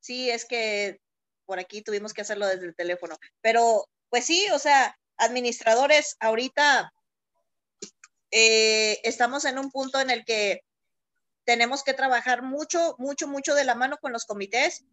Sí, 0.02 0.30
es 0.30 0.43
que 0.43 0.99
por 1.45 1.58
aquí 1.58 1.82
tuvimos 1.82 2.13
que 2.13 2.21
hacerlo 2.21 2.47
desde 2.47 2.65
el 2.65 2.75
teléfono. 2.75 3.17
Pero, 3.39 3.86
pues 4.10 4.25
sí, 4.25 4.45
o 4.52 4.60
sea, 4.60 4.93
administradores, 5.15 6.17
ahorita 6.19 6.91
eh, 8.32 8.99
estamos 9.04 9.45
en 9.45 9.58
un 9.58 9.71
punto 9.71 10.02
en 10.02 10.10
el 10.10 10.25
que 10.25 10.63
tenemos 11.50 11.84
que 11.84 11.96
trabajar 11.96 12.44
mucho, 12.44 12.94
mucho, 13.00 13.28
mucho 13.28 13.56
de 13.56 13.64
la 13.64 13.74
mano 13.74 13.98
con 13.98 14.14
los 14.14 14.26
comités 14.26 14.86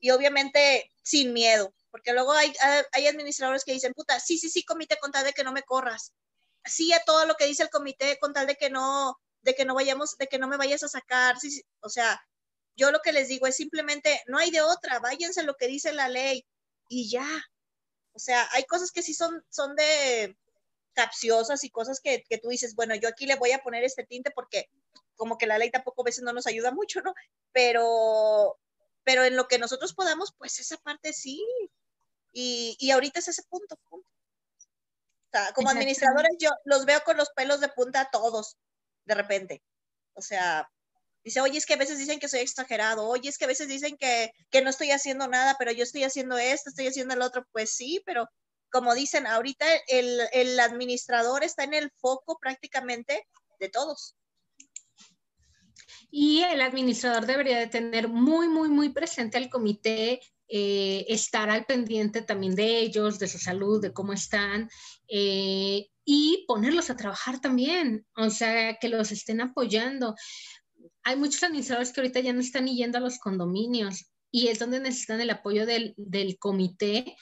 y 0.00 0.10
obviamente 0.10 0.90
sin 1.04 1.32
miedo, 1.32 1.72
porque 1.92 2.12
luego 2.12 2.32
hay, 2.32 2.52
hay 2.90 3.06
administradores 3.06 3.62
que 3.62 3.74
dicen, 3.74 3.94
puta, 3.94 4.18
sí, 4.18 4.36
sí, 4.36 4.50
sí, 4.50 4.64
comité, 4.64 4.98
con 4.98 5.12
tal 5.12 5.24
de 5.24 5.32
que 5.32 5.44
no 5.44 5.52
me 5.52 5.62
corras. 5.62 6.12
Sí 6.64 6.92
a 6.92 7.04
todo 7.04 7.26
lo 7.26 7.36
que 7.36 7.46
dice 7.46 7.62
el 7.62 7.70
comité, 7.70 8.18
con 8.18 8.32
tal 8.32 8.48
de 8.48 8.56
que 8.56 8.70
no, 8.70 9.20
de 9.42 9.54
que 9.54 9.64
no 9.64 9.76
vayamos, 9.76 10.16
de 10.18 10.26
que 10.26 10.40
no 10.40 10.48
me 10.48 10.56
vayas 10.56 10.82
a 10.82 10.88
sacar. 10.88 11.38
Sí, 11.38 11.52
sí. 11.52 11.62
O 11.78 11.88
sea, 11.88 12.20
yo 12.74 12.90
lo 12.90 12.98
que 12.98 13.12
les 13.12 13.28
digo 13.28 13.46
es 13.46 13.54
simplemente, 13.54 14.20
no 14.26 14.38
hay 14.38 14.50
de 14.50 14.62
otra, 14.62 14.98
váyanse 14.98 15.44
lo 15.44 15.54
que 15.54 15.68
dice 15.68 15.92
la 15.92 16.08
ley 16.08 16.44
y 16.88 17.08
ya. 17.08 17.28
O 18.14 18.18
sea, 18.18 18.48
hay 18.50 18.64
cosas 18.64 18.90
que 18.90 19.04
sí 19.04 19.14
son, 19.14 19.44
son 19.48 19.76
de 19.76 20.36
capciosas 20.92 21.62
y 21.62 21.70
cosas 21.70 22.00
que, 22.00 22.24
que 22.28 22.38
tú 22.38 22.48
dices, 22.48 22.74
bueno, 22.74 22.96
yo 22.96 23.08
aquí 23.08 23.26
le 23.26 23.36
voy 23.36 23.52
a 23.52 23.62
poner 23.62 23.84
este 23.84 24.02
tinte 24.02 24.32
porque 24.32 24.68
como 25.16 25.38
que 25.38 25.46
la 25.46 25.58
ley 25.58 25.70
tampoco 25.70 26.02
a 26.02 26.06
veces 26.06 26.24
no 26.24 26.32
nos 26.32 26.46
ayuda 26.46 26.70
mucho, 26.70 27.00
¿no? 27.00 27.14
Pero, 27.52 28.58
pero 29.04 29.24
en 29.24 29.36
lo 29.36 29.48
que 29.48 29.58
nosotros 29.58 29.94
podamos, 29.94 30.34
pues 30.38 30.58
esa 30.58 30.76
parte 30.78 31.12
sí. 31.12 31.44
Y, 32.32 32.76
y 32.80 32.90
ahorita 32.90 33.20
es 33.20 33.28
ese 33.28 33.42
punto. 33.44 33.76
punto. 33.88 34.08
O 34.08 35.36
sea, 35.36 35.52
como 35.52 35.70
administradores 35.70 36.36
yo 36.38 36.50
los 36.64 36.84
veo 36.84 37.02
con 37.04 37.16
los 37.16 37.30
pelos 37.30 37.60
de 37.60 37.68
punta 37.68 38.02
a 38.02 38.10
todos, 38.10 38.56
de 39.04 39.14
repente. 39.14 39.62
O 40.14 40.22
sea, 40.22 40.70
dice, 41.24 41.40
oye, 41.40 41.58
es 41.58 41.66
que 41.66 41.74
a 41.74 41.78
veces 41.78 41.98
dicen 41.98 42.20
que 42.20 42.28
soy 42.28 42.40
exagerado, 42.40 43.08
oye, 43.08 43.28
es 43.28 43.38
que 43.38 43.46
a 43.46 43.48
veces 43.48 43.66
dicen 43.66 43.96
que, 43.96 44.32
que 44.50 44.62
no 44.62 44.70
estoy 44.70 44.92
haciendo 44.92 45.26
nada, 45.26 45.56
pero 45.58 45.72
yo 45.72 45.82
estoy 45.82 46.04
haciendo 46.04 46.38
esto, 46.38 46.70
estoy 46.70 46.86
haciendo 46.86 47.14
el 47.14 47.22
otro. 47.22 47.46
Pues 47.52 47.70
sí, 47.70 48.02
pero 48.06 48.28
como 48.70 48.94
dicen, 48.94 49.26
ahorita 49.26 49.66
el, 49.88 50.20
el 50.32 50.60
administrador 50.60 51.42
está 51.44 51.64
en 51.64 51.74
el 51.74 51.90
foco 52.00 52.38
prácticamente 52.38 53.26
de 53.58 53.68
todos. 53.68 54.14
Y 56.16 56.42
el 56.44 56.60
administrador 56.60 57.26
debería 57.26 57.58
de 57.58 57.66
tener 57.66 58.06
muy, 58.06 58.46
muy, 58.46 58.68
muy 58.68 58.90
presente 58.90 59.36
al 59.36 59.50
comité, 59.50 60.20
eh, 60.46 61.04
estar 61.08 61.50
al 61.50 61.64
pendiente 61.66 62.22
también 62.22 62.54
de 62.54 62.78
ellos, 62.78 63.18
de 63.18 63.26
su 63.26 63.38
salud, 63.38 63.82
de 63.82 63.92
cómo 63.92 64.12
están, 64.12 64.70
eh, 65.08 65.88
y 66.04 66.44
ponerlos 66.46 66.88
a 66.88 66.96
trabajar 66.96 67.40
también, 67.40 68.06
o 68.14 68.30
sea, 68.30 68.78
que 68.78 68.88
los 68.88 69.10
estén 69.10 69.40
apoyando. 69.40 70.14
Hay 71.02 71.16
muchos 71.16 71.42
administradores 71.42 71.92
que 71.92 72.00
ahorita 72.00 72.20
ya 72.20 72.32
no 72.32 72.42
están 72.42 72.68
yendo 72.68 72.98
a 72.98 73.00
los 73.00 73.18
condominios 73.18 74.06
y 74.30 74.46
es 74.46 74.60
donde 74.60 74.78
necesitan 74.78 75.20
el 75.20 75.30
apoyo 75.30 75.66
del, 75.66 75.94
del 75.96 76.38
comité 76.38 77.16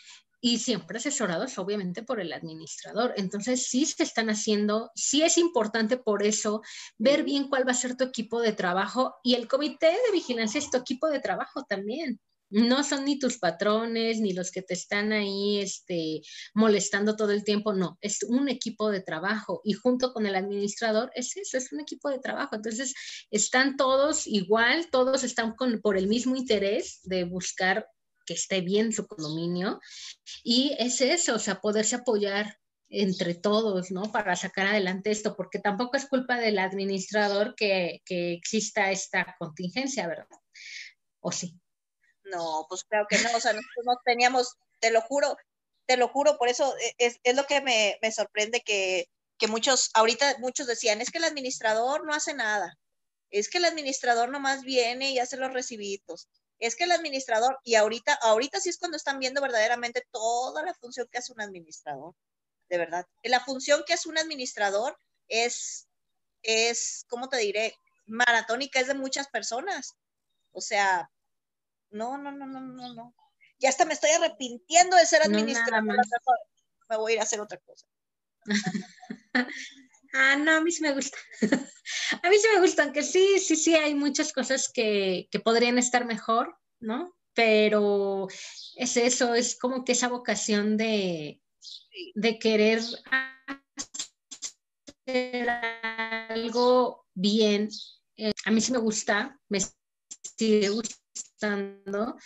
y 0.44 0.58
siempre 0.58 0.98
asesorados 0.98 1.56
obviamente 1.56 2.02
por 2.02 2.20
el 2.20 2.32
administrador. 2.32 3.14
Entonces, 3.16 3.68
sí 3.68 3.86
se 3.86 4.02
están 4.02 4.28
haciendo, 4.28 4.90
sí 4.96 5.22
es 5.22 5.38
importante 5.38 5.96
por 5.96 6.24
eso 6.24 6.62
ver 6.98 7.22
bien 7.22 7.48
cuál 7.48 7.66
va 7.66 7.70
a 7.70 7.74
ser 7.74 7.96
tu 7.96 8.04
equipo 8.04 8.40
de 8.42 8.52
trabajo 8.52 9.14
y 9.22 9.34
el 9.36 9.46
comité 9.46 9.86
de 9.86 10.12
vigilancia 10.12 10.58
es 10.58 10.68
tu 10.68 10.78
equipo 10.78 11.08
de 11.08 11.20
trabajo 11.20 11.64
también. 11.64 12.20
No 12.50 12.82
son 12.82 13.04
ni 13.04 13.18
tus 13.18 13.38
patrones, 13.38 14.20
ni 14.20 14.32
los 14.32 14.50
que 14.50 14.62
te 14.62 14.74
están 14.74 15.12
ahí 15.12 15.60
este, 15.60 16.20
molestando 16.54 17.16
todo 17.16 17.30
el 17.30 17.44
tiempo, 17.44 17.72
no, 17.72 17.96
es 18.00 18.24
un 18.24 18.48
equipo 18.48 18.90
de 18.90 19.00
trabajo 19.00 19.62
y 19.64 19.72
junto 19.74 20.12
con 20.12 20.26
el 20.26 20.34
administrador 20.34 21.10
es 21.14 21.36
eso, 21.36 21.56
es 21.56 21.72
un 21.72 21.80
equipo 21.80 22.10
de 22.10 22.18
trabajo. 22.18 22.56
Entonces, 22.56 22.94
están 23.30 23.76
todos 23.76 24.26
igual, 24.26 24.88
todos 24.90 25.22
están 25.22 25.54
con, 25.54 25.80
por 25.80 25.96
el 25.96 26.08
mismo 26.08 26.34
interés 26.34 27.00
de 27.04 27.24
buscar 27.24 27.86
que 28.26 28.34
esté 28.34 28.60
bien 28.60 28.92
su 28.92 29.06
condominio. 29.06 29.80
Y 30.42 30.74
es 30.78 31.00
eso, 31.00 31.34
o 31.34 31.38
sea, 31.38 31.60
poderse 31.60 31.96
apoyar 31.96 32.58
entre 32.92 33.34
todos, 33.34 33.90
¿no? 33.90 34.12
Para 34.12 34.36
sacar 34.36 34.66
adelante 34.66 35.10
esto, 35.10 35.34
porque 35.34 35.58
tampoco 35.58 35.96
es 35.96 36.06
culpa 36.06 36.36
del 36.36 36.58
administrador 36.58 37.54
que, 37.56 38.02
que 38.04 38.34
exista 38.34 38.90
esta 38.90 39.34
contingencia, 39.38 40.06
¿verdad? 40.06 40.26
¿O 41.20 41.32
sí? 41.32 41.58
No, 42.24 42.66
pues 42.68 42.84
creo 42.88 43.06
que 43.08 43.18
no, 43.18 43.36
o 43.36 43.40
sea, 43.40 43.52
nosotros 43.52 43.84
no 43.84 43.94
teníamos, 44.04 44.56
te 44.78 44.90
lo 44.90 45.00
juro, 45.00 45.36
te 45.86 45.96
lo 45.96 46.08
juro, 46.08 46.36
por 46.36 46.48
eso 46.48 46.74
e, 46.78 46.94
es, 46.98 47.18
es 47.22 47.34
lo 47.34 47.46
que 47.46 47.62
me, 47.62 47.98
me 48.02 48.12
sorprende 48.12 48.60
que, 48.60 49.08
que 49.38 49.48
muchos, 49.48 49.90
ahorita 49.94 50.36
muchos 50.38 50.66
decían, 50.66 51.00
es 51.00 51.10
que 51.10 51.18
el 51.18 51.24
administrador 51.24 52.06
no 52.06 52.14
hace 52.14 52.34
nada, 52.34 52.78
es 53.30 53.48
que 53.48 53.58
el 53.58 53.64
administrador 53.64 54.28
nomás 54.30 54.62
viene 54.62 55.10
y 55.10 55.18
hace 55.18 55.38
los 55.38 55.52
recibitos 55.52 56.28
es 56.62 56.76
que 56.76 56.84
el 56.84 56.92
administrador, 56.92 57.58
y 57.64 57.74
ahorita, 57.74 58.14
ahorita 58.22 58.60
sí 58.60 58.68
es 58.68 58.78
cuando 58.78 58.96
están 58.96 59.18
viendo 59.18 59.42
verdaderamente 59.42 60.06
toda 60.12 60.62
la 60.62 60.72
función 60.74 61.08
que 61.10 61.18
hace 61.18 61.32
un 61.32 61.40
administrador, 61.40 62.14
de 62.68 62.78
verdad. 62.78 63.04
La 63.24 63.40
función 63.40 63.82
que 63.84 63.94
hace 63.94 64.08
un 64.08 64.16
administrador 64.16 64.96
es, 65.26 65.88
es, 66.44 67.04
¿cómo 67.08 67.28
te 67.28 67.38
diré? 67.38 67.74
Maratónica, 68.06 68.78
es 68.78 68.86
de 68.86 68.94
muchas 68.94 69.26
personas. 69.26 69.96
O 70.52 70.60
sea, 70.60 71.10
no, 71.90 72.16
no, 72.16 72.30
no, 72.30 72.46
no, 72.46 72.60
no, 72.60 72.94
no. 72.94 73.14
Ya 73.58 73.68
hasta 73.68 73.84
me 73.84 73.94
estoy 73.94 74.10
arrepintiendo 74.10 74.96
de 74.96 75.06
ser 75.06 75.22
administrador. 75.22 75.82
me 76.88 76.96
voy 76.96 77.10
a 77.10 77.14
ir 77.16 77.20
a 77.20 77.24
hacer 77.24 77.40
otra 77.40 77.58
cosa. 77.58 77.86
Ah, 80.12 80.36
no, 80.36 80.52
a 80.52 80.60
mí 80.60 80.70
sí 80.70 80.82
me 80.82 80.92
gusta. 80.92 81.16
a 82.22 82.30
mí 82.30 82.36
sí 82.36 82.48
me 82.54 82.60
gusta, 82.60 82.84
aunque 82.84 83.02
sí, 83.02 83.38
sí, 83.38 83.56
sí, 83.56 83.74
hay 83.74 83.94
muchas 83.94 84.32
cosas 84.32 84.70
que, 84.72 85.28
que 85.30 85.40
podrían 85.40 85.78
estar 85.78 86.04
mejor, 86.04 86.56
¿no? 86.80 87.16
Pero 87.34 88.28
es 88.76 88.96
eso, 88.96 89.34
es 89.34 89.58
como 89.58 89.84
que 89.84 89.92
esa 89.92 90.08
vocación 90.08 90.76
de, 90.76 91.40
de 92.14 92.38
querer 92.38 92.80
hacer 95.06 95.48
algo 96.28 97.06
bien. 97.14 97.70
Eh, 98.16 98.32
a 98.44 98.50
mí 98.50 98.60
sí 98.60 98.72
me 98.72 98.78
gusta, 98.78 99.38
me 99.48 99.60
sigue 100.36 100.68
gustando, 100.68 102.16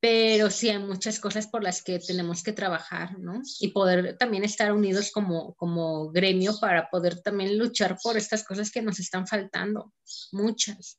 pero 0.00 0.50
sí 0.50 0.68
hay 0.68 0.78
muchas 0.78 1.18
cosas 1.18 1.46
por 1.46 1.62
las 1.62 1.82
que 1.82 1.98
tenemos 1.98 2.42
que 2.42 2.52
trabajar, 2.52 3.18
¿no? 3.18 3.40
Y 3.60 3.68
poder 3.68 4.16
también 4.18 4.44
estar 4.44 4.72
unidos 4.72 5.10
como, 5.10 5.54
como 5.54 6.10
gremio 6.10 6.58
para 6.60 6.90
poder 6.90 7.22
también 7.22 7.58
luchar 7.58 7.96
por 8.02 8.16
estas 8.16 8.44
cosas 8.44 8.70
que 8.70 8.82
nos 8.82 9.00
están 9.00 9.26
faltando, 9.26 9.92
muchas, 10.32 10.98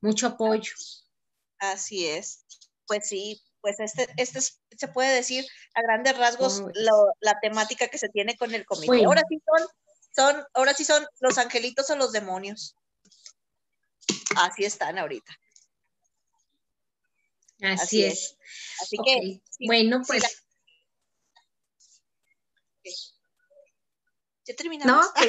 mucho 0.00 0.26
apoyo. 0.26 0.72
Así 1.58 2.06
es, 2.06 2.44
pues 2.86 3.08
sí, 3.08 3.42
pues 3.60 3.80
este, 3.80 4.08
este 4.16 4.40
se 4.40 4.88
puede 4.88 5.14
decir 5.14 5.44
a 5.74 5.82
grandes 5.82 6.16
rasgos 6.16 6.62
la 7.20 7.40
temática 7.40 7.88
que 7.88 7.98
se 7.98 8.08
tiene 8.08 8.36
con 8.36 8.54
el 8.54 8.64
comité. 8.64 9.04
Ahora 9.04 9.22
sí 9.28 9.40
son, 9.44 9.68
son, 10.14 10.44
ahora 10.54 10.74
sí 10.74 10.84
son 10.84 11.04
los 11.20 11.38
angelitos 11.38 11.90
o 11.90 11.96
los 11.96 12.12
demonios. 12.12 12.76
Así 14.36 14.64
están 14.64 14.98
ahorita. 14.98 15.32
Así, 17.62 18.04
es. 18.04 18.36
Así 18.80 18.96
que, 19.04 19.40
bueno, 19.66 20.02
pues. 20.06 20.22
¿Ya 24.46 24.54
terminamos? 24.54 25.06
No, 25.14 25.24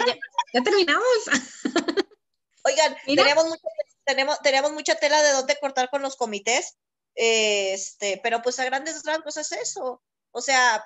ya, 0.54 0.62
terminamos. 0.64 1.06
Oigan, 2.64 2.96
teníamos 3.06 3.46
mucha, 3.46 3.68
tenemos, 4.06 4.42
teníamos 4.42 4.72
mucha 4.72 4.96
tela 4.96 5.22
de 5.22 5.32
dónde 5.32 5.58
cortar 5.60 5.90
con 5.90 6.02
los 6.02 6.16
comités, 6.16 6.78
este, 7.16 8.20
pero 8.24 8.42
pues 8.42 8.60
a 8.60 8.66
grandes 8.66 9.04
rasgos 9.04 9.38
es 9.38 9.52
eso. 9.52 10.02
O 10.32 10.42
sea, 10.42 10.86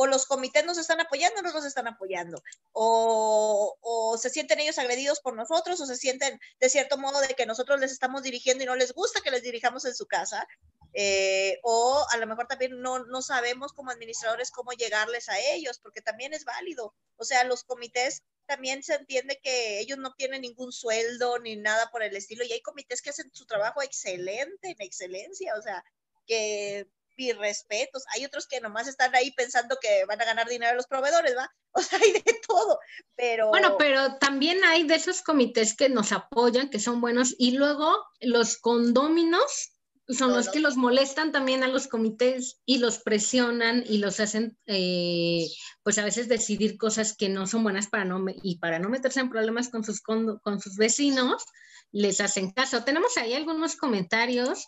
o 0.00 0.06
los 0.06 0.24
comités 0.24 0.64
nos 0.64 0.78
están 0.78 0.98
apoyando 0.98 1.40
o 1.40 1.42
no 1.42 1.52
nos 1.52 1.66
están 1.66 1.86
apoyando, 1.86 2.42
o, 2.72 3.76
o, 3.82 4.16
se 4.16 4.30
sienten 4.30 4.58
ellos 4.58 4.78
agredidos 4.78 5.20
por 5.20 5.36
nosotros, 5.36 5.78
o 5.78 5.84
se 5.84 5.94
sienten 5.94 6.40
de 6.58 6.70
cierto 6.70 6.96
modo 6.96 7.20
de 7.20 7.34
que 7.34 7.44
nosotros 7.44 7.78
les 7.78 7.92
estamos 7.92 8.22
dirigiendo 8.22 8.64
y 8.64 8.66
no 8.66 8.76
les 8.76 8.94
gusta 8.94 9.20
que 9.20 9.30
les 9.30 9.42
dirijamos 9.42 9.84
en 9.84 9.94
su 9.94 10.06
casa, 10.06 10.48
eh, 10.94 11.58
o 11.64 12.06
a 12.10 12.16
lo 12.16 12.26
mejor 12.26 12.46
también 12.46 12.80
no, 12.80 13.04
no 13.04 13.20
sabemos 13.20 13.74
como 13.74 13.90
administradores 13.90 14.50
cómo 14.50 14.72
llegarles 14.72 15.28
a 15.28 15.38
ellos, 15.38 15.78
porque 15.82 16.00
también 16.00 16.32
es 16.32 16.46
válido. 16.46 16.94
O 17.16 17.24
sea, 17.24 17.44
los 17.44 17.62
comités 17.64 18.22
también 18.46 18.82
se 18.82 18.94
entiende 18.94 19.38
que 19.42 19.80
ellos 19.80 19.98
no 19.98 20.14
tienen 20.14 20.40
ningún 20.40 20.72
sueldo 20.72 21.38
ni 21.40 21.56
nada 21.56 21.90
por 21.90 22.02
el 22.02 22.16
estilo, 22.16 22.42
y 22.42 22.52
hay 22.52 22.62
comités 22.62 23.02
que 23.02 23.10
hacen 23.10 23.30
su 23.34 23.44
trabajo 23.44 23.82
excelente, 23.82 24.70
en 24.70 24.80
excelencia, 24.80 25.56
o 25.58 25.62
sea, 25.62 25.84
que 26.26 26.88
mis 27.20 27.36
respetos. 27.36 28.04
Hay 28.14 28.24
otros 28.24 28.46
que 28.46 28.60
nomás 28.60 28.88
están 28.88 29.14
ahí 29.14 29.30
pensando 29.32 29.76
que 29.80 30.04
van 30.06 30.20
a 30.20 30.24
ganar 30.24 30.48
dinero 30.48 30.74
los 30.74 30.86
proveedores, 30.86 31.36
¿va? 31.36 31.50
O 31.72 31.80
sea, 31.80 32.00
hay 32.00 32.12
de 32.12 32.40
todo, 32.48 32.80
pero... 33.14 33.48
Bueno, 33.50 33.76
pero 33.78 34.16
también 34.16 34.64
hay 34.64 34.82
de 34.88 34.96
esos 34.96 35.22
comités 35.22 35.76
que 35.76 35.88
nos 35.88 36.10
apoyan, 36.10 36.68
que 36.68 36.80
son 36.80 37.00
buenos, 37.00 37.36
y 37.38 37.52
luego 37.52 37.96
los 38.20 38.58
condóminos 38.58 39.70
son 40.08 40.34
los 40.34 40.48
que 40.48 40.58
los 40.58 40.76
molestan 40.76 41.30
también 41.30 41.62
a 41.62 41.68
los 41.68 41.86
comités 41.86 42.60
y 42.66 42.78
los 42.78 42.98
presionan 42.98 43.84
y 43.86 43.98
los 43.98 44.18
hacen, 44.18 44.58
eh, 44.66 45.46
pues 45.84 45.98
a 45.98 46.04
veces 46.04 46.28
decidir 46.28 46.76
cosas 46.76 47.16
que 47.16 47.28
no 47.28 47.46
son 47.46 47.62
buenas 47.62 47.86
para 47.86 48.04
no, 48.04 48.24
y 48.42 48.58
para 48.58 48.80
no 48.80 48.88
meterse 48.88 49.20
en 49.20 49.30
problemas 49.30 49.68
con 49.68 49.84
sus, 49.84 50.00
con, 50.00 50.40
sus 50.60 50.76
vecinos, 50.76 51.44
les 51.92 52.20
hacen 52.20 52.50
caso. 52.50 52.82
Tenemos 52.82 53.16
ahí 53.16 53.34
algunos 53.34 53.76
comentarios 53.76 54.66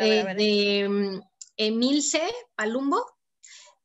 eh, 0.00 0.34
de 0.36 0.88
mm, 0.88 1.20
Emilce 1.56 2.22
Palumbo. 2.54 3.04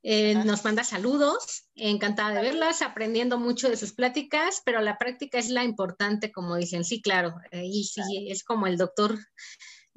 Eh, 0.04 0.36
nos 0.46 0.64
manda 0.64 0.84
saludos, 0.84 1.70
encantada 1.76 2.36
de 2.36 2.42
verlas, 2.42 2.82
aprendiendo 2.82 3.40
mucho 3.40 3.70
de 3.70 3.76
sus 3.76 3.94
pláticas, 3.94 4.62
pero 4.64 4.80
la 4.80 4.98
práctica 4.98 5.38
es 5.38 5.50
la 5.50 5.64
importante, 5.64 6.32
como 6.32 6.56
dicen. 6.56 6.86
Sí, 6.86 7.02
claro, 7.02 7.36
y 7.52 7.84
sí, 7.84 8.28
es 8.30 8.44
como 8.44 8.68
el 8.68 8.78
doctor 8.78 9.18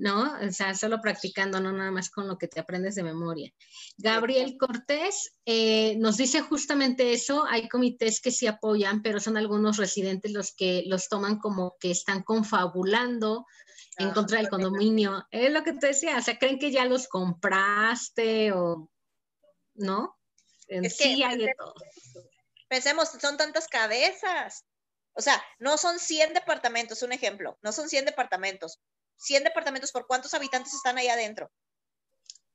¿no? 0.00 0.32
O 0.40 0.50
sea, 0.50 0.74
solo 0.74 1.00
practicando, 1.02 1.60
no 1.60 1.72
nada 1.72 1.90
más 1.90 2.08
con 2.08 2.26
lo 2.26 2.38
que 2.38 2.48
te 2.48 2.58
aprendes 2.58 2.94
de 2.94 3.02
memoria. 3.02 3.52
Gabriel 3.98 4.56
Cortés 4.58 5.34
eh, 5.44 5.94
nos 5.98 6.16
dice 6.16 6.40
justamente 6.40 7.12
eso, 7.12 7.44
hay 7.46 7.68
comités 7.68 8.22
que 8.22 8.30
sí 8.30 8.46
apoyan, 8.46 9.02
pero 9.02 9.20
son 9.20 9.36
algunos 9.36 9.76
residentes 9.76 10.32
los 10.32 10.54
que 10.56 10.84
los 10.86 11.08
toman 11.08 11.38
como 11.38 11.76
que 11.78 11.90
están 11.90 12.22
confabulando 12.22 13.44
en 13.98 14.08
ah, 14.08 14.14
contra 14.14 14.38
del 14.38 14.48
condominio. 14.48 15.26
Es 15.30 15.52
lo 15.52 15.62
que 15.62 15.74
te 15.74 15.88
decía, 15.88 16.16
o 16.16 16.22
sea, 16.22 16.38
creen 16.38 16.58
que 16.58 16.72
ya 16.72 16.86
los 16.86 17.06
compraste 17.06 18.52
o, 18.52 18.90
¿no? 19.74 20.18
Es 20.66 20.96
sí 20.96 21.22
hay 21.22 21.36
de 21.36 21.52
todo. 21.58 21.74
Pensemos, 22.68 23.10
son 23.20 23.36
tantas 23.36 23.68
cabezas. 23.68 24.64
O 25.12 25.20
sea, 25.20 25.42
no 25.58 25.76
son 25.76 25.98
100 25.98 26.32
departamentos, 26.32 27.02
un 27.02 27.12
ejemplo, 27.12 27.58
no 27.60 27.72
son 27.72 27.90
100 27.90 28.06
departamentos, 28.06 28.80
100 29.20 29.44
departamentos, 29.44 29.92
¿por 29.92 30.06
cuántos 30.06 30.34
habitantes 30.34 30.74
están 30.74 30.98
ahí 30.98 31.08
adentro? 31.08 31.50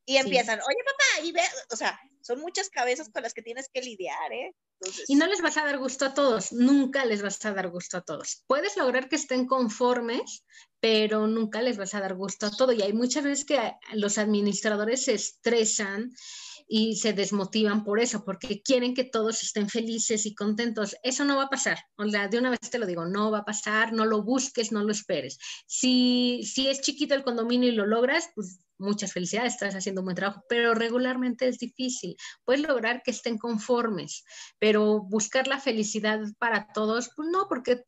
Y 0.07 0.17
empiezan, 0.17 0.59
oye 0.59 0.77
papá, 0.85 1.25
y 1.25 1.31
ve, 1.31 1.41
o 1.71 1.75
sea, 1.75 1.99
son 2.21 2.39
muchas 2.39 2.69
cabezas 2.69 3.09
con 3.09 3.23
las 3.23 3.33
que 3.33 3.41
tienes 3.41 3.69
que 3.73 3.81
lidiar, 3.81 4.31
¿eh? 4.33 4.53
Y 5.07 5.15
no 5.15 5.25
les 5.25 5.41
vas 5.41 5.57
a 5.57 5.63
dar 5.63 5.79
gusto 5.79 6.05
a 6.05 6.13
todos, 6.13 6.51
nunca 6.51 7.05
les 7.05 7.23
vas 7.23 7.43
a 7.43 7.53
dar 7.53 7.69
gusto 7.69 7.97
a 7.97 8.01
todos. 8.01 8.43
Puedes 8.45 8.77
lograr 8.77 9.09
que 9.09 9.15
estén 9.15 9.47
conformes, 9.47 10.43
pero 10.79 11.25
nunca 11.25 11.61
les 11.61 11.77
vas 11.77 11.95
a 11.95 12.01
dar 12.01 12.13
gusto 12.13 12.45
a 12.45 12.51
todo. 12.51 12.71
Y 12.71 12.83
hay 12.83 12.93
muchas 12.93 13.23
veces 13.23 13.45
que 13.45 13.73
los 13.93 14.17
administradores 14.19 15.05
se 15.05 15.13
estresan 15.13 16.11
y 16.67 16.95
se 16.95 17.13
desmotivan 17.13 17.83
por 17.83 17.99
eso, 17.99 18.23
porque 18.25 18.61
quieren 18.61 18.93
que 18.93 19.03
todos 19.03 19.43
estén 19.43 19.69
felices 19.69 20.25
y 20.25 20.33
contentos. 20.33 20.95
Eso 21.03 21.25
no 21.25 21.37
va 21.37 21.43
a 21.43 21.49
pasar. 21.49 21.77
O 21.97 22.07
sea, 22.09 22.27
de 22.27 22.39
una 22.39 22.49
vez 22.49 22.59
te 22.59 22.79
lo 22.79 22.85
digo, 22.85 23.05
no 23.05 23.31
va 23.31 23.39
a 23.39 23.45
pasar, 23.45 23.93
no 23.93 24.05
lo 24.05 24.23
busques, 24.23 24.71
no 24.71 24.83
lo 24.83 24.91
esperes. 24.91 25.37
Si, 25.67 26.41
si 26.43 26.67
es 26.67 26.81
chiquito 26.81 27.13
el 27.13 27.23
condominio 27.23 27.69
y 27.69 27.73
lo 27.73 27.85
logras, 27.85 28.29
pues 28.35 28.59
muchas 28.77 29.13
felicidades, 29.13 29.53
estás 29.53 29.75
haciendo 29.75 30.01
un 30.01 30.05
buen 30.05 30.15
trabajo, 30.15 30.43
pero 30.49 30.73
regularmente 30.73 31.47
es 31.47 31.59
difícil. 31.59 32.15
Puedes 32.43 32.67
lograr 32.67 33.01
que 33.03 33.11
estén 33.11 33.37
conformes, 33.37 34.23
pero 34.59 35.01
buscar 35.01 35.47
la 35.47 35.59
felicidad 35.59 36.19
para 36.39 36.67
todos, 36.73 37.09
pues 37.15 37.29
no, 37.31 37.47
porque 37.47 37.83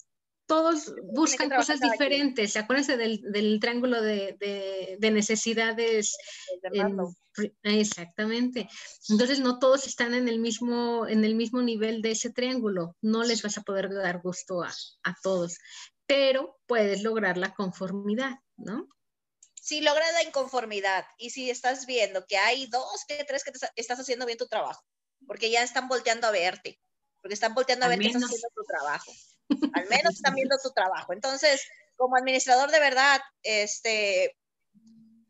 todos 0.48 0.94
buscan 1.04 1.50
cosas 1.50 1.80
diferentes. 1.80 2.56
Acuérdense 2.56 2.98
del, 2.98 3.22
del 3.32 3.60
triángulo 3.60 4.02
de, 4.02 4.98
de, 5.00 5.12
necesidades. 5.12 6.18
exactamente. 7.64 8.70
Entonces, 9.10 9.42
no 9.42 9.60
todos 9.60 9.86
están 9.86 10.14
en 10.14 10.28
el, 10.28 10.40
mismo, 10.40 11.06
en 11.06 11.26
el 11.26 11.36
mismo 11.36 11.62
nivel 11.62 12.02
de 12.02 12.12
ese 12.12 12.32
triángulo. 12.32 12.96
No 13.02 13.24
les 13.24 13.44
vas 13.44 13.58
a 13.58 13.62
poder 13.62 13.94
dar 13.94 14.22
gusto 14.22 14.64
a, 14.64 14.74
a 15.04 15.16
todos, 15.22 15.58
pero 16.06 16.58
puedes 16.66 17.04
lograr 17.04 17.38
la 17.38 17.54
conformidad, 17.54 18.38
¿no? 18.56 18.88
Si 19.54 19.82
logras 19.82 20.14
la 20.14 20.24
inconformidad 20.24 21.06
y 21.18 21.32
si 21.32 21.50
estás 21.50 21.86
viendo 21.86 22.26
que 22.26 22.38
hay 22.38 22.68
dos, 22.68 23.04
que 23.06 23.22
tres 23.26 23.44
que 23.44 23.52
estás 23.76 24.00
haciendo 24.00 24.26
bien 24.26 24.38
tu 24.38 24.48
trabajo, 24.48 24.82
porque 25.28 25.52
ya 25.52 25.62
están 25.62 25.90
volteando 25.90 26.26
a 26.26 26.32
verte, 26.32 26.80
porque 27.22 27.34
están 27.34 27.54
volteando 27.54 27.86
a 27.86 27.90
ver 27.90 28.00
que 28.00 28.08
estás 28.08 28.24
haciendo 28.24 28.48
tu 28.56 28.64
trabajo 28.64 29.12
al 29.74 29.88
menos 29.90 30.16
están 30.16 30.36
viendo 30.36 30.58
tu 30.62 30.72
trabajo. 30.72 31.14
Entonces, 31.14 31.62
como 31.96 32.16
administrador 32.16 32.72
de 32.72 32.80
verdad, 32.80 33.22
este, 33.44 34.36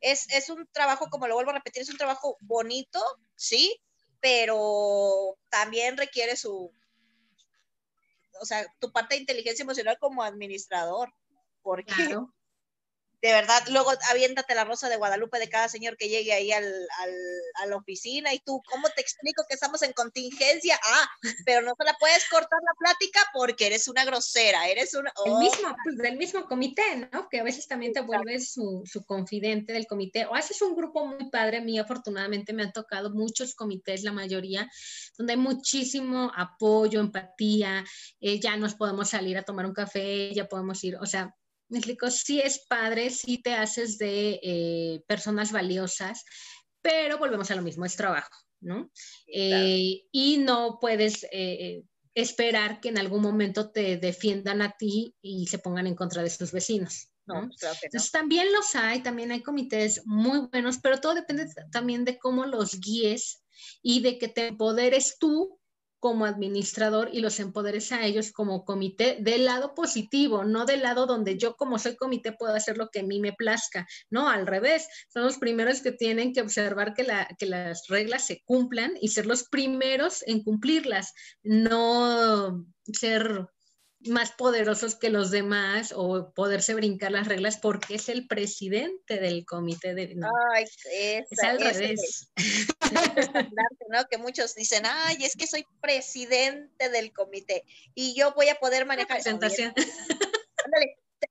es, 0.02 0.28
es 0.30 0.50
un 0.50 0.68
trabajo, 0.72 1.10
como 1.10 1.28
lo 1.28 1.36
vuelvo 1.36 1.52
a 1.52 1.56
repetir, 1.56 1.82
es 1.82 1.90
un 1.90 1.98
trabajo 1.98 2.38
bonito, 2.42 3.02
sí, 3.36 3.80
pero 4.20 5.38
también 5.50 5.98
requiere 5.98 6.36
su, 6.36 6.72
o 8.40 8.46
sea, 8.46 8.66
tu 8.80 8.92
parte 8.92 9.16
de 9.16 9.22
inteligencia 9.22 9.64
emocional 9.64 9.98
como 10.00 10.24
administrador, 10.24 11.14
porque 11.62 12.18
de 13.22 13.32
verdad, 13.32 13.64
luego 13.72 13.92
aviéntate 14.12 14.54
la 14.54 14.64
rosa 14.64 14.90
de 14.90 14.98
Guadalupe 14.98 15.40
de 15.40 15.50
cada 15.50 15.68
señor 15.68 15.98
que 15.98 16.08
llegue 16.08 16.34
ahí 16.34 16.52
al, 16.52 16.66
a 17.56 17.66
la 17.66 17.76
oficina 17.76 18.34
y 18.34 18.40
tú, 18.40 18.62
¿cómo 18.70 18.88
te 18.96 19.02
explico 19.02 19.44
que 19.48 19.56
estamos 19.56 19.82
en 19.82 19.94
contingencia? 19.94 20.80
Ah, 20.84 21.10
pero 21.46 21.62
no 21.62 21.74
se 21.78 21.84
la 21.84 21.96
puedes 22.00 22.30
cortar 22.30 22.60
la 22.64 22.74
plática 22.78 23.20
porque 23.34 23.68
eres 23.68 23.88
una 23.88 24.06
grosera, 24.06 24.68
eres 24.68 24.94
una... 24.94 25.12
El 25.26 25.32
oh. 25.34 25.40
mismo, 25.40 25.76
pues, 25.84 25.98
del 25.98 26.18
mismo 26.18 26.46
comité, 26.46 27.10
¿no? 27.12 27.28
Que 27.28 27.40
a 27.40 27.44
veces 27.44 27.68
también 27.68 27.92
te 27.92 28.02
vuelves 28.02 28.52
su, 28.52 28.84
su, 28.86 29.04
confidente 29.04 29.74
del 29.74 29.88
comité 29.88 30.26
o 30.26 30.36
haces 30.36 30.62
un 30.62 30.76
grupo 30.76 31.06
muy 31.06 31.30
padre. 31.32 31.58
A 31.58 31.62
mí 31.62 31.80
afortunadamente 31.80 32.54
me 32.54 32.64
han 32.64 32.72
tocado 32.72 33.10
muchos 33.10 33.56
comités, 33.56 34.04
la 34.04 34.12
mayoría, 34.12 34.70
donde 35.18 35.34
hay 35.34 35.40
muchísimo 35.40 36.32
apoyo, 36.36 37.00
empatía, 37.00 37.84
eh, 38.20 38.40
ya 38.40 38.58
nos 38.58 38.76
podemos 38.76 39.10
salir 39.10 39.38
a 39.38 39.44
tomar 39.44 39.66
un 39.66 39.74
café, 39.74 40.34
ya 40.34 40.48
podemos 40.48 40.84
ir, 40.84 40.98
o 40.98 41.06
sea, 41.06 41.36
me 41.70 41.80
explico, 41.80 42.10
sí 42.10 42.40
es 42.40 42.66
padre, 42.68 43.10
sí 43.10 43.40
te 43.40 43.54
haces 43.54 43.98
de 43.98 44.40
eh, 44.42 45.04
personas 45.08 45.52
valiosas, 45.52 46.24
pero 46.82 47.18
volvemos 47.18 47.52
a 47.52 47.56
lo 47.56 47.62
mismo, 47.62 47.86
es 47.86 47.96
trabajo, 47.96 48.36
¿no? 48.62 48.92
Eh, 49.28 50.04
y 50.12 50.38
no 50.38 50.78
puedes 50.80 51.26
eh, 51.32 51.84
esperar 52.14 52.80
que 52.80 52.90
en 52.90 52.98
algún 52.98 53.22
momento 53.22 53.72
te 53.72 53.98
defiendan 53.98 54.62
a 54.62 54.72
ti 54.78 55.16
y 55.22 55.48
se 55.48 55.60
pongan 55.60 55.88
en 55.88 55.96
contra 55.96 56.24
de 56.24 56.30
sus 56.30 56.52
vecinos. 56.52 57.10
¿no? 57.28 57.50
Entonces 57.84 58.12
también 58.12 58.52
los 58.54 58.74
hay, 58.76 59.04
también 59.04 59.32
hay 59.32 59.44
comités 59.44 60.02
muy 60.06 60.48
buenos, 60.52 60.80
pero 60.82 61.00
todo 61.00 61.14
depende 61.14 61.48
también 61.72 62.06
de 62.06 62.18
cómo 62.18 62.46
los 62.46 62.80
guíes 62.80 63.44
y 63.82 64.02
de 64.02 64.18
que 64.18 64.30
te 64.30 64.48
empoderes 64.48 65.18
tú 65.20 65.57
como 66.00 66.26
administrador 66.26 67.10
y 67.12 67.22
los 67.22 67.40
empoderes 67.40 67.92
a 67.92 68.06
ellos 68.06 68.32
como 68.32 68.66
comité 68.66 69.18
del 69.20 69.46
lado 69.46 69.74
positivo, 69.74 70.44
no 70.44 70.66
del 70.66 70.82
lado 70.82 71.06
donde 71.06 71.38
yo 71.38 71.56
como 71.56 71.80
soy 71.80 71.96
comité 71.96 72.32
puedo 72.32 72.54
hacer 72.54 72.78
lo 72.78 72.90
que 72.90 73.00
a 73.00 73.04
mí 73.04 73.20
me 73.20 73.34
plazca, 73.34 73.88
no, 74.10 74.30
al 74.30 74.48
revés, 74.48 74.88
son 75.10 75.24
los 75.24 75.38
primeros 75.38 75.82
que 75.82 75.92
tienen 75.92 76.34
que 76.34 76.42
observar 76.42 76.94
que, 76.94 77.04
la, 77.04 77.28
que 77.38 77.46
las 77.46 77.88
reglas 77.88 78.26
se 78.26 78.42
cumplan 78.46 78.94
y 79.02 79.10
ser 79.10 79.26
los 79.26 79.48
primeros 79.50 80.24
en 80.28 80.44
cumplirlas, 80.44 81.14
no 81.44 82.66
ser 82.86 83.48
más 84.08 84.32
poderosos 84.32 84.96
que 84.96 85.10
los 85.10 85.32
demás 85.32 85.94
o 85.96 86.32
poderse 86.34 86.74
brincar 86.74 87.12
las 87.12 87.28
reglas 87.28 87.58
porque 87.58 87.96
es 87.96 88.10
el 88.10 88.28
presidente 88.28 89.20
del 89.20 89.46
comité 89.46 89.94
de... 89.94 90.16
Ay, 90.56 90.66
es 90.92 91.44
al 91.44 91.60
revés. 91.60 92.30
¿no? 93.90 94.06
Que 94.10 94.18
muchos 94.18 94.56
dicen, 94.56 94.84
ay, 94.86 95.18
es 95.24 95.36
que 95.36 95.48
soy 95.48 95.66
presidente 95.82 96.90
del 96.90 97.12
comité 97.14 97.64
y 97.94 98.16
yo 98.16 98.34
voy 98.34 98.50
a 98.50 98.56
poder 98.56 98.86
manejar... 98.86 99.18
Presentación. 99.18 99.74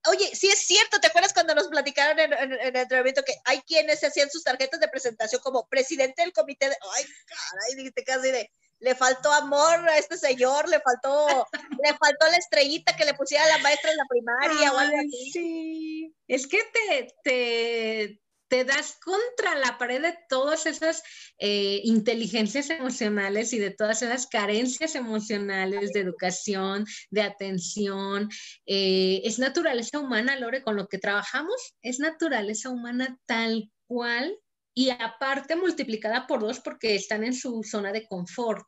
Oye, 0.09 0.35
sí 0.35 0.49
es 0.49 0.59
cierto, 0.59 1.01
¿te 1.01 1.07
acuerdas 1.09 1.33
cuando 1.33 1.55
nos 1.55 1.69
platicaron 1.69 2.19
en, 2.19 2.53
el 2.53 2.77
entrenamiento 2.77 3.23
que 3.23 3.35
hay 3.45 3.61
quienes 3.63 4.03
hacían 4.03 4.31
sus 4.31 4.43
tarjetas 4.43 4.81
de 4.81 4.89
presentación 4.89 5.41
como 5.43 5.69
presidente 5.69 6.23
del 6.23 6.33
comité 6.33 6.69
de... 6.69 6.77
Ay, 6.95 7.05
caray, 7.27 7.75
dijiste 7.77 8.05
casi 8.05 8.31
de 8.31 8.51
le 8.79 8.95
faltó 8.95 9.33
amor 9.33 9.89
a 9.89 9.99
este 9.99 10.17
señor, 10.17 10.69
le 10.69 10.81
faltó, 10.81 11.47
le 11.83 11.95
faltó 11.95 12.27
la 12.31 12.37
estrellita 12.37 12.97
que 12.97 13.05
le 13.05 13.15
pusiera 13.15 13.47
la 13.47 13.59
maestra 13.59 13.91
en 13.91 13.97
la 13.97 14.05
primaria 14.09 14.73
o 14.73 14.79
algo 14.79 14.97
así. 14.99 15.31
Sí, 15.33 16.15
es 16.29 16.47
que 16.47 16.59
te, 16.73 17.15
te, 17.25 18.21
te 18.49 18.65
das 18.65 18.97
contra 19.03 19.55
la 19.59 19.79
pared 19.79 20.03
de 20.03 20.19
todas 20.29 20.67
esas 20.67 21.03
eh, 21.39 21.81
inteligencias 21.85 22.71
emocionales 22.71 23.53
y 23.53 23.59
de 23.59 23.71
todas 23.71 24.03
esas 24.03 24.27
carencias 24.27 24.95
emocionales 24.95 25.93
de 25.93 26.01
educación, 26.01 26.87
de 27.11 27.23
atención. 27.23 28.29
Eh, 28.67 29.23
es 29.25 29.39
naturaleza 29.39 29.99
humana, 29.99 30.37
Lore, 30.37 30.63
con 30.63 30.77
lo 30.77 30.87
que 30.87 30.99
trabajamos, 30.99 31.75
es 31.83 31.99
naturaleza 31.99 32.71
humana 32.71 33.19
tal 33.27 33.71
cual 33.87 34.39
y 34.79 34.91
aparte 34.91 35.57
multiplicada 35.57 36.27
por 36.27 36.41
dos 36.41 36.61
porque 36.61 36.95
están 36.95 37.25
en 37.25 37.33
su 37.33 37.63
zona 37.65 37.93
de 37.93 38.07
confort. 38.07 38.63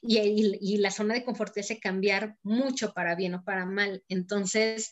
Y, 0.00 0.78
la 0.78 0.90
zona 0.90 1.12
de 1.14 1.22
confort 1.22 1.56
hace 1.58 1.78
cambiar 1.78 2.36
mucho 2.42 2.94
para 2.94 3.14
bien 3.14 3.34
o 3.34 3.44
para 3.44 3.66
mal. 3.66 4.02
Entonces, 4.08 4.90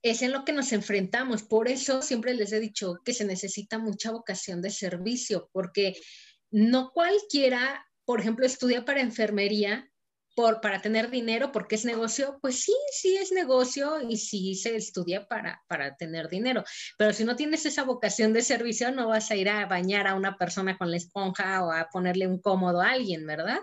es 0.00 0.22
en 0.22 0.30
lo 0.30 0.44
que 0.44 0.52
nos 0.52 0.72
enfrentamos. 0.72 1.42
Por 1.42 1.68
eso 1.68 2.02
siempre 2.02 2.34
les 2.34 2.52
he 2.52 2.60
dicho 2.60 3.00
que 3.04 3.12
se 3.12 3.24
necesita 3.24 3.78
mucha 3.78 4.12
vocación 4.12 4.62
de 4.62 4.70
servicio, 4.70 5.50
porque 5.52 5.96
no 6.52 6.92
cualquiera, 6.92 7.84
por 8.04 8.20
ejemplo, 8.20 8.46
estudia 8.46 8.84
para 8.84 9.00
enfermería 9.00 9.90
por, 10.34 10.60
para 10.60 10.80
tener 10.80 11.10
dinero, 11.10 11.52
porque 11.52 11.76
es 11.76 11.84
negocio, 11.84 12.38
pues 12.40 12.60
sí, 12.60 12.74
sí 12.92 13.16
es 13.16 13.32
negocio 13.32 14.00
y 14.08 14.16
sí 14.16 14.54
se 14.54 14.76
estudia 14.76 15.26
para, 15.26 15.62
para 15.68 15.96
tener 15.96 16.28
dinero. 16.28 16.64
Pero 16.98 17.12
si 17.12 17.24
no 17.24 17.36
tienes 17.36 17.66
esa 17.66 17.84
vocación 17.84 18.32
de 18.32 18.42
servicio, 18.42 18.90
no 18.92 19.08
vas 19.08 19.30
a 19.30 19.36
ir 19.36 19.48
a 19.48 19.66
bañar 19.66 20.06
a 20.06 20.14
una 20.14 20.36
persona 20.36 20.76
con 20.76 20.90
la 20.90 20.96
esponja 20.96 21.64
o 21.64 21.70
a 21.70 21.88
ponerle 21.90 22.26
un 22.26 22.40
cómodo 22.40 22.80
a 22.80 22.90
alguien, 22.90 23.26
¿verdad? 23.26 23.60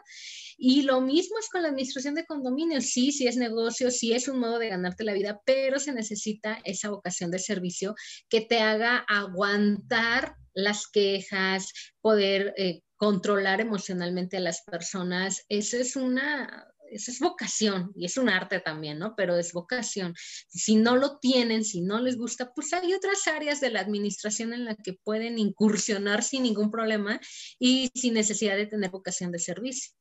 Y 0.58 0.84
lo 0.84 1.02
mismo 1.02 1.40
es 1.40 1.50
con 1.50 1.64
la 1.64 1.70
administración 1.70 2.16
de 2.16 2.26
condominios. 2.26 2.86
Sí, 2.86 3.12
sí 3.12 3.28
es 3.28 3.36
negocio, 3.36 3.90
sí 3.92 4.14
es 4.14 4.28
un 4.28 4.40
modo 4.40 4.60
de 4.60 4.70
ganarte 4.70 5.04
la 5.04 5.14
vida, 5.14 5.42
pero 5.46 5.80
se 5.80 5.92
necesita 5.92 6.60
esa 6.64 6.90
vocación 6.90 7.32
de 7.32 7.40
servicio 7.40 7.96
que 8.30 8.42
te 8.42 8.60
haga 8.60 9.04
aguantar 9.08 10.36
las 10.54 10.88
quejas, 10.88 11.72
poder 12.02 12.54
eh, 12.58 12.82
controlar 13.02 13.60
emocionalmente 13.60 14.38
a 14.38 14.42
las 14.42 14.62
personas. 14.62 15.44
Eso 15.50 15.76
es 15.76 15.96
una, 15.96 16.72
eso 16.92 17.10
es 17.10 17.20
vocación 17.20 17.92
y 17.96 18.06
es 18.06 18.16
un 18.16 18.30
arte 18.30 18.60
también, 18.60 19.00
¿no? 19.00 19.16
Pero 19.16 19.38
es 19.38 19.54
vocación. 19.54 20.14
Si 20.48 20.76
no 20.76 20.96
lo 20.98 21.18
tienen, 21.18 21.66
si 21.66 21.82
no 21.82 22.00
les 22.00 22.16
gusta, 22.16 22.54
pues 22.54 22.74
hay 22.74 22.94
otras 22.94 23.26
áreas 23.26 23.60
de 23.60 23.72
la 23.72 23.80
administración 23.80 24.54
en 24.54 24.66
la 24.66 24.76
que 24.76 24.94
pueden 25.04 25.40
incursionar 25.40 26.22
sin 26.22 26.44
ningún 26.44 26.70
problema 26.70 27.20
y 27.58 27.90
sin 27.96 28.14
necesidad 28.14 28.56
de 28.56 28.68
tener 28.68 28.92
vocación 28.92 29.32
de 29.32 29.40
servicio 29.40 29.94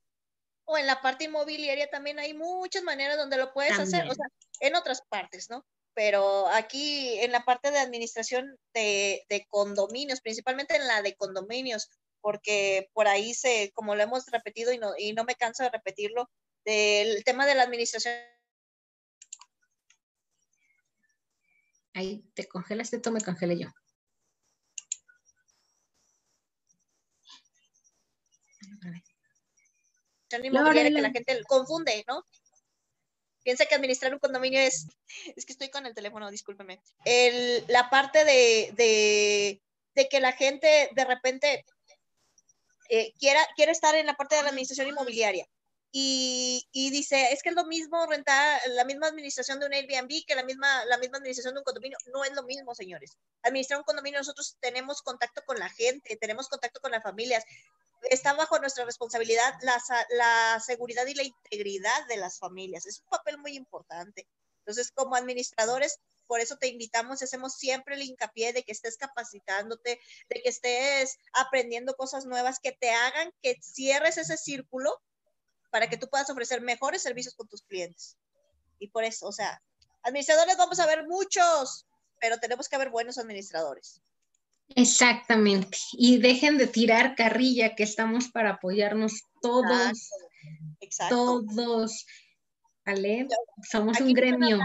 o 0.66 0.78
en 0.78 0.86
la 0.86 1.00
parte 1.00 1.24
inmobiliaria 1.24 1.88
también 1.88 2.20
hay 2.20 2.32
muchas 2.32 2.84
maneras 2.84 3.16
donde 3.16 3.38
lo 3.38 3.52
puedes 3.52 3.76
hacer, 3.76 4.08
o 4.08 4.14
sea, 4.14 4.26
en 4.60 4.76
otras 4.76 5.02
partes, 5.08 5.50
¿no? 5.50 5.66
Pero 5.94 6.46
aquí 6.46 7.18
en 7.18 7.32
la 7.32 7.44
parte 7.44 7.72
de 7.72 7.78
administración 7.80 8.56
de, 8.72 9.46
condominios, 9.48 10.20
principalmente 10.20 10.76
en 10.76 10.86
la 10.86 11.02
de 11.02 11.16
condominios, 11.16 11.88
porque 12.20 12.88
por 12.92 13.08
ahí 13.08 13.34
se, 13.34 13.72
como 13.74 13.94
lo 13.94 14.02
hemos 14.02 14.26
repetido 14.26 14.72
y 14.72 14.78
no, 14.78 14.92
y 14.96 15.12
no 15.12 15.24
me 15.24 15.34
canso 15.34 15.62
de 15.62 15.70
repetirlo, 15.70 16.30
del 16.64 17.24
tema 17.24 17.46
de 17.46 17.54
la 17.54 17.62
administración. 17.62 18.14
Ahí 21.94 22.22
te 22.34 22.46
congelas, 22.46 22.90
te 22.90 23.10
me 23.10 23.20
congelé 23.20 23.58
yo. 23.58 23.68
inmobiliaria 30.38 30.94
que 30.94 31.02
la 31.02 31.10
gente 31.10 31.44
confunde, 31.44 32.04
¿no? 32.06 32.24
Piensa 33.42 33.66
que 33.66 33.74
administrar 33.74 34.12
un 34.12 34.20
condominio 34.20 34.60
es, 34.60 34.86
es 35.34 35.46
que 35.46 35.52
estoy 35.52 35.70
con 35.70 35.86
el 35.86 35.94
teléfono, 35.94 36.30
discúlpeme. 36.30 36.80
El, 37.04 37.64
la 37.68 37.88
parte 37.88 38.24
de, 38.24 38.70
de, 38.74 39.62
de, 39.94 40.08
que 40.08 40.20
la 40.20 40.32
gente 40.32 40.90
de 40.94 41.04
repente 41.04 41.64
eh, 42.90 43.14
quiera, 43.18 43.40
quiere 43.56 43.72
estar 43.72 43.94
en 43.94 44.06
la 44.06 44.14
parte 44.14 44.36
de 44.36 44.42
la 44.42 44.50
administración 44.50 44.88
inmobiliaria 44.88 45.46
y, 45.92 46.68
y, 46.70 46.90
dice, 46.90 47.32
es 47.32 47.42
que 47.42 47.48
es 47.48 47.54
lo 47.56 47.64
mismo 47.64 48.06
rentar 48.06 48.60
la 48.68 48.84
misma 48.84 49.08
administración 49.08 49.58
de 49.58 49.66
un 49.66 49.72
Airbnb 49.72 50.24
que 50.24 50.36
la 50.36 50.44
misma, 50.44 50.84
la 50.84 50.98
misma 50.98 51.18
administración 51.18 51.54
de 51.54 51.60
un 51.60 51.64
condominio. 51.64 51.98
No 52.12 52.22
es 52.22 52.32
lo 52.32 52.44
mismo, 52.44 52.74
señores. 52.76 53.16
Administrar 53.42 53.80
un 53.80 53.84
condominio, 53.84 54.20
nosotros 54.20 54.56
tenemos 54.60 55.02
contacto 55.02 55.42
con 55.44 55.58
la 55.58 55.68
gente, 55.68 56.16
tenemos 56.16 56.48
contacto 56.48 56.80
con 56.80 56.92
las 56.92 57.02
familias, 57.02 57.44
está 58.08 58.34
bajo 58.34 58.58
nuestra 58.60 58.84
responsabilidad 58.84 59.52
la, 59.62 59.82
la, 60.10 60.60
seguridad 60.60 61.06
y 61.06 61.14
la 61.14 61.24
integridad 61.24 62.06
de 62.06 62.18
las 62.18 62.38
familias. 62.38 62.86
Es 62.86 63.00
un 63.00 63.08
papel 63.08 63.38
muy 63.38 63.56
importante. 63.56 64.28
Entonces, 64.60 64.92
como 64.92 65.16
administradores, 65.16 65.98
por 66.30 66.38
eso 66.38 66.56
te 66.58 66.68
invitamos 66.68 67.20
y 67.20 67.24
hacemos 67.24 67.54
siempre 67.54 67.96
el 67.96 68.02
hincapié 68.02 68.52
de 68.52 68.62
que 68.62 68.70
estés 68.70 68.96
capacitándote, 68.96 69.98
de 70.28 70.40
que 70.40 70.48
estés 70.48 71.18
aprendiendo 71.32 71.96
cosas 71.96 72.24
nuevas 72.24 72.60
que 72.60 72.70
te 72.70 72.88
hagan 72.88 73.32
que 73.42 73.58
cierres 73.60 74.16
ese 74.16 74.36
círculo 74.36 74.96
para 75.72 75.90
que 75.90 75.96
tú 75.96 76.08
puedas 76.08 76.30
ofrecer 76.30 76.60
mejores 76.60 77.02
servicios 77.02 77.34
con 77.34 77.48
tus 77.48 77.62
clientes. 77.62 78.16
Y 78.78 78.90
por 78.90 79.02
eso, 79.02 79.26
o 79.26 79.32
sea, 79.32 79.60
administradores 80.04 80.56
vamos 80.56 80.78
a 80.78 80.86
ver 80.86 81.04
muchos, 81.08 81.84
pero 82.20 82.38
tenemos 82.38 82.68
que 82.68 82.76
haber 82.76 82.90
buenos 82.90 83.18
administradores. 83.18 84.00
Exactamente. 84.76 85.78
Y 85.94 86.18
dejen 86.18 86.58
de 86.58 86.68
tirar 86.68 87.16
carrilla, 87.16 87.74
que 87.74 87.82
estamos 87.82 88.28
para 88.28 88.50
apoyarnos 88.50 89.24
todos. 89.42 90.10
Exacto. 90.78 91.44
Todos. 91.44 92.06
¿Vale? 92.86 93.26
Somos 93.68 94.00
un 94.00 94.12
gremio. 94.12 94.60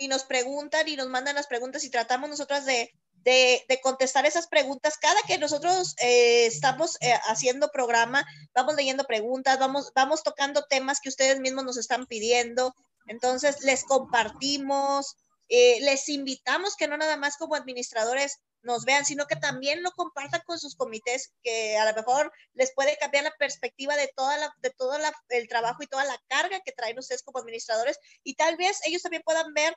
Y 0.00 0.08
nos 0.08 0.24
preguntan 0.24 0.88
y 0.88 0.96
nos 0.96 1.08
mandan 1.08 1.36
las 1.36 1.46
preguntas 1.46 1.84
y 1.84 1.90
tratamos 1.90 2.28
nosotras 2.28 2.64
de, 2.64 2.90
de, 3.24 3.80
contestar 3.82 4.26
esas 4.26 4.46
preguntas. 4.48 4.96
Cada 4.98 5.20
que 5.26 5.38
nosotros 5.38 5.94
eh, 6.00 6.46
estamos 6.46 6.96
eh, 7.00 7.14
haciendo 7.28 7.70
programa, 7.70 8.24
vamos 8.54 8.74
leyendo 8.74 9.04
preguntas, 9.04 9.58
vamos, 9.58 9.92
vamos 9.94 10.22
tocando 10.22 10.64
temas 10.64 11.00
que 11.00 11.08
ustedes 11.08 11.40
mismos 11.40 11.64
nos 11.64 11.76
están 11.76 12.06
pidiendo. 12.06 12.74
Entonces, 13.06 13.62
les 13.62 13.84
compartimos, 13.84 15.16
eh, 15.48 15.80
les 15.82 16.08
invitamos 16.08 16.76
que 16.76 16.88
no 16.88 16.96
nada 16.96 17.16
más 17.16 17.36
como 17.36 17.54
administradores 17.54 18.38
nos 18.62 18.84
vean, 18.84 19.04
sino 19.04 19.26
que 19.26 19.36
también 19.36 19.82
lo 19.82 19.90
compartan 19.92 20.42
con 20.44 20.58
sus 20.58 20.76
comités, 20.76 21.32
que 21.42 21.78
a 21.78 21.90
lo 21.90 21.94
mejor 21.94 22.30
les 22.52 22.72
puede 22.74 22.96
cambiar 22.98 23.24
la 23.24 23.34
perspectiva 23.38 23.96
de 23.96 24.12
toda 24.14 24.36
la, 24.36 24.54
de 24.58 24.70
todo 24.70 24.98
el 25.30 25.48
trabajo 25.48 25.82
y 25.82 25.86
toda 25.86 26.04
la 26.04 26.18
carga 26.28 26.60
que 26.60 26.72
traen 26.72 26.98
ustedes 26.98 27.22
como 27.22 27.38
administradores, 27.38 27.98
y 28.22 28.34
tal 28.34 28.56
vez 28.56 28.80
ellos 28.84 29.02
también 29.02 29.22
puedan 29.24 29.54
ver 29.54 29.74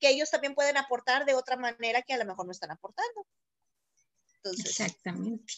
que 0.00 0.08
ellos 0.10 0.30
también 0.30 0.54
pueden 0.54 0.76
aportar 0.76 1.24
de 1.24 1.34
otra 1.34 1.56
manera 1.56 2.02
que 2.02 2.14
a 2.14 2.18
lo 2.18 2.24
mejor 2.24 2.46
no 2.46 2.52
están 2.52 2.70
aportando. 2.70 3.26
Exactamente. 4.44 5.54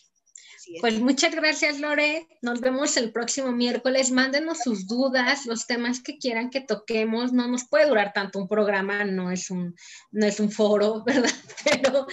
Pues 0.81 1.01
muchas 1.01 1.35
gracias, 1.35 1.81
Lore. 1.81 2.29
Nos 2.41 2.61
vemos 2.61 2.97
el 2.97 3.13
próximo 3.13 3.53
miércoles. 3.53 4.13
Mándenos 4.13 4.59
sus 4.59 4.87
dudas, 4.87 5.47
los 5.47 5.67
temas 5.67 6.01
que 6.01 6.19
quieran 6.19 6.51
que 6.51 6.61
toquemos. 6.61 7.33
No 7.33 7.49
nos 7.49 7.69
puede 7.69 7.89
durar 7.89 8.13
tanto 8.13 8.39
un 8.39 8.49
programa, 8.49 9.05
no 9.05 9.31
es 9.31 9.51
un, 9.51 9.75
no 10.13 10.27
es 10.27 10.39
un 10.39 10.51
foro, 10.51 11.03
¿verdad? 11.07 11.31
Pero, 11.65 12.07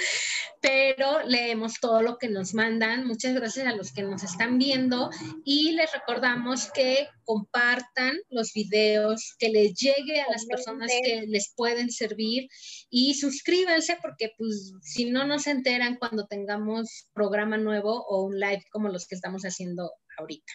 pero 0.62 1.24
leemos 1.26 1.80
todo 1.80 2.02
lo 2.02 2.18
que 2.18 2.28
nos 2.28 2.54
mandan. 2.54 3.06
Muchas 3.06 3.36
gracias 3.36 3.68
a 3.68 3.76
los 3.76 3.92
que 3.92 4.04
nos 4.04 4.24
están 4.24 4.58
viendo 4.58 5.10
y 5.44 5.74
les 5.74 5.92
recordamos 5.92 6.72
que 6.72 7.08
compartan 7.30 8.18
los 8.30 8.54
videos, 8.54 9.36
que 9.38 9.50
les 9.50 9.76
llegue 9.76 10.20
a 10.20 10.32
las 10.32 10.48
personas 10.48 10.92
que 11.04 11.28
les 11.28 11.54
pueden 11.56 11.92
servir 11.92 12.50
y 12.90 13.14
suscríbanse 13.14 14.00
porque 14.02 14.32
pues 14.36 14.74
si 14.82 15.12
no 15.12 15.28
nos 15.28 15.46
enteran 15.46 15.98
cuando 15.98 16.26
tengamos 16.26 17.08
programa 17.14 17.56
nuevo 17.58 18.04
o 18.08 18.24
un 18.24 18.40
live 18.40 18.64
como 18.72 18.90
los 18.90 19.06
que 19.06 19.14
estamos 19.14 19.44
haciendo 19.44 19.92
ahorita. 20.18 20.52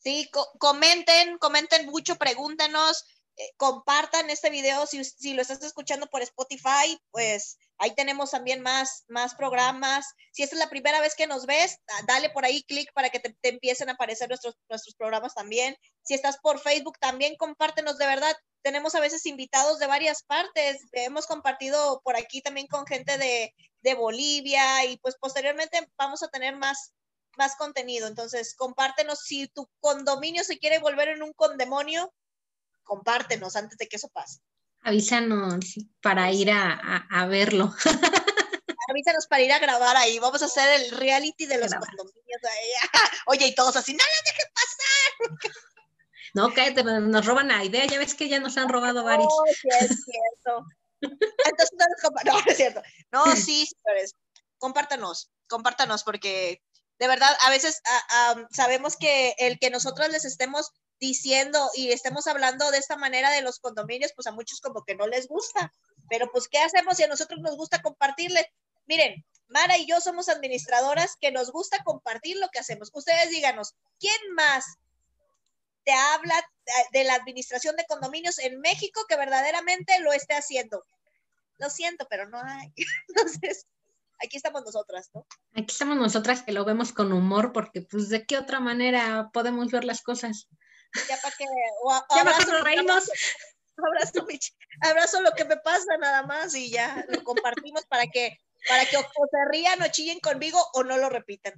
Sí, 0.00 0.28
comenten, 0.58 1.38
comenten 1.38 1.86
mucho, 1.86 2.16
pregúntanos, 2.16 3.02
eh, 3.36 3.50
compartan 3.56 4.28
este 4.30 4.50
video 4.50 4.86
si, 4.86 5.02
si, 5.04 5.34
lo 5.34 5.42
estás 5.42 5.62
escuchando 5.62 6.06
por 6.08 6.22
Spotify, 6.22 6.98
pues 7.10 7.58
ahí 7.78 7.94
tenemos 7.94 8.32
también 8.32 8.60
más, 8.60 9.04
más 9.08 9.34
programas. 9.34 10.06
Si 10.32 10.42
esta 10.42 10.56
es 10.56 10.60
la 10.60 10.68
primera 10.68 11.00
vez 11.00 11.14
que 11.14 11.26
nos 11.26 11.46
ves, 11.46 11.78
dale 12.06 12.30
por 12.30 12.44
ahí 12.44 12.62
clic 12.64 12.92
para 12.92 13.10
que 13.10 13.20
te, 13.20 13.34
empiecen 13.42 13.88
a 13.88 13.92
aparecer 13.92 14.28
nuestros, 14.28 14.56
nuestros 14.68 14.94
programas 14.94 15.34
también. 15.34 15.76
Si 16.02 16.14
estás 16.14 16.38
por 16.38 16.60
Facebook, 16.60 16.98
también 16.98 17.36
compártenos 17.36 17.98
de 17.98 18.06
verdad. 18.06 18.36
Tenemos 18.62 18.94
a 18.94 19.00
veces 19.00 19.24
invitados 19.24 19.78
de 19.78 19.86
varias 19.86 20.22
partes. 20.24 20.82
Hemos 20.92 21.26
compartido 21.26 22.02
por 22.04 22.16
aquí 22.16 22.42
también 22.42 22.66
con 22.66 22.86
gente 22.86 23.16
de, 23.16 23.54
de 23.82 23.94
Bolivia 23.94 24.84
y 24.84 24.98
pues 24.98 25.16
posteriormente 25.16 25.88
vamos 25.96 26.22
a 26.22 26.28
tener 26.28 26.56
más, 26.56 26.92
más 27.38 27.56
contenido. 27.56 28.06
Entonces, 28.06 28.54
compártenos 28.54 29.20
si 29.20 29.48
tu 29.48 29.68
condominio 29.80 30.44
se 30.44 30.58
quiere 30.58 30.78
volver 30.78 31.08
en 31.08 31.22
un 31.22 31.32
condemonio, 31.32 32.12
compártenos 32.82 33.56
antes 33.56 33.78
de 33.78 33.86
que 33.86 33.96
eso 33.96 34.08
pase. 34.08 34.40
Avísanos 34.82 35.74
para 36.00 36.30
ir 36.32 36.50
a, 36.50 37.06
a, 37.10 37.26
verlo. 37.26 37.74
Avísanos 38.88 39.26
para 39.28 39.42
ir 39.42 39.52
a 39.52 39.58
grabar 39.58 39.96
ahí. 39.96 40.18
Vamos 40.18 40.42
a 40.42 40.46
hacer 40.46 40.80
el 40.80 40.90
reality 40.92 41.46
de 41.46 41.58
los 41.58 41.70
condominios. 41.70 42.40
Oye, 43.26 43.46
y 43.46 43.54
todos 43.54 43.76
así, 43.76 43.92
no 43.92 44.04
lo 44.04 44.30
dejen 44.30 44.52
pasar. 44.54 45.54
No, 46.32 46.54
cállate, 46.54 46.84
nos 46.84 47.26
roban 47.26 47.48
la 47.48 47.64
idea. 47.64 47.86
Ya 47.86 47.98
ves 47.98 48.14
que 48.14 48.28
ya 48.28 48.38
nos 48.38 48.56
han 48.56 48.68
robado 48.68 49.02
varios. 49.02 49.26
Oh, 49.28 49.44
sí, 49.48 49.68
es 49.80 50.04
cierto. 50.04 50.64
Entonces, 51.00 51.70
no, 51.76 52.32
no 52.32 52.38
es 52.46 52.56
cierto. 52.56 52.82
No, 53.10 53.34
sí, 53.34 53.66
señores, 53.66 54.14
compártanos, 54.58 55.28
compártanos, 55.48 56.04
porque 56.04 56.62
de 57.00 57.08
verdad, 57.08 57.34
a 57.40 57.50
veces 57.50 57.80
sabemos 58.50 58.96
que 58.98 59.34
el 59.38 59.58
que 59.58 59.70
nosotros 59.70 60.10
les 60.10 60.26
estemos 60.26 60.70
diciendo 61.00 61.70
y 61.74 61.90
estemos 61.90 62.26
hablando 62.26 62.70
de 62.70 62.78
esta 62.78 62.96
manera 62.96 63.30
de 63.30 63.40
los 63.40 63.58
condominios, 63.58 64.12
pues 64.14 64.26
a 64.26 64.32
muchos 64.32 64.60
como 64.60 64.84
que 64.84 64.94
no 64.94 65.06
les 65.06 65.26
gusta. 65.26 65.72
Pero 66.08 66.30
pues, 66.30 66.46
¿qué 66.48 66.58
hacemos 66.58 66.96
si 66.96 67.04
a 67.04 67.08
nosotros 67.08 67.40
nos 67.40 67.56
gusta 67.56 67.82
compartirle? 67.82 68.52
Miren, 68.86 69.24
Mara 69.48 69.78
y 69.78 69.86
yo 69.86 70.00
somos 70.00 70.28
administradoras 70.28 71.16
que 71.20 71.32
nos 71.32 71.50
gusta 71.50 71.82
compartir 71.82 72.36
lo 72.36 72.48
que 72.50 72.60
hacemos. 72.60 72.90
Ustedes 72.92 73.30
díganos, 73.30 73.74
¿quién 73.98 74.34
más 74.34 74.64
te 75.84 75.92
habla 75.92 76.34
de 76.92 77.04
la 77.04 77.14
administración 77.14 77.74
de 77.76 77.86
condominios 77.86 78.38
en 78.38 78.60
México 78.60 79.04
que 79.08 79.16
verdaderamente 79.16 79.98
lo 80.00 80.12
esté 80.12 80.34
haciendo? 80.34 80.84
Lo 81.58 81.68
siento, 81.68 82.06
pero 82.08 82.28
no 82.28 82.40
hay. 82.42 82.72
Entonces, 83.08 83.66
aquí 84.22 84.36
estamos 84.36 84.62
nosotras, 84.64 85.10
¿no? 85.14 85.26
Aquí 85.54 85.66
estamos 85.68 85.96
nosotras 85.96 86.42
que 86.42 86.52
lo 86.52 86.64
vemos 86.64 86.92
con 86.92 87.12
humor, 87.12 87.52
porque 87.52 87.82
pues 87.82 88.08
de 88.08 88.24
qué 88.26 88.38
otra 88.38 88.60
manera 88.60 89.30
podemos 89.32 89.70
ver 89.70 89.84
las 89.84 90.02
cosas. 90.02 90.46
Ya 91.08 91.16
para 91.22 91.34
que. 91.36 91.44
ya 91.44 92.20
abrazo, 92.20 92.52
nos 92.52 92.64
reímos. 92.64 93.10
Abrazo, 93.82 94.26
abrazo 94.82 95.22
lo 95.22 95.32
que 95.32 95.46
me 95.46 95.56
pasa 95.56 95.96
nada 95.98 96.22
más 96.24 96.54
y 96.54 96.70
ya 96.70 97.02
lo 97.08 97.24
compartimos 97.24 97.86
para 97.86 98.06
que, 98.08 98.36
para 98.68 98.84
que 98.84 98.98
o, 98.98 99.00
se 99.00 99.38
rían 99.50 99.80
o 99.80 99.88
chillen 99.88 100.20
conmigo 100.20 100.58
o 100.74 100.84
no 100.84 100.98
lo 100.98 101.08
repitan. 101.08 101.54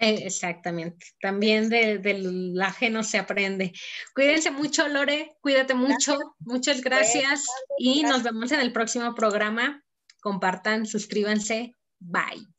Eh, 0.00 0.22
exactamente. 0.26 1.06
También 1.20 1.68
del 1.68 2.60
ajeno 2.60 3.02
se 3.02 3.18
aprende. 3.18 3.72
Cuídense 4.14 4.50
mucho, 4.50 4.88
Lore. 4.88 5.36
Cuídate 5.40 5.74
mucho. 5.74 6.18
Muchas 6.40 6.80
gracias. 6.82 7.46
y 7.78 8.02
nos 8.02 8.22
vemos 8.22 8.52
en 8.52 8.60
el 8.60 8.72
próximo 8.72 9.14
programa. 9.14 9.82
Compartan, 10.20 10.86
suscríbanse. 10.86 11.74
Bye. 11.98 12.53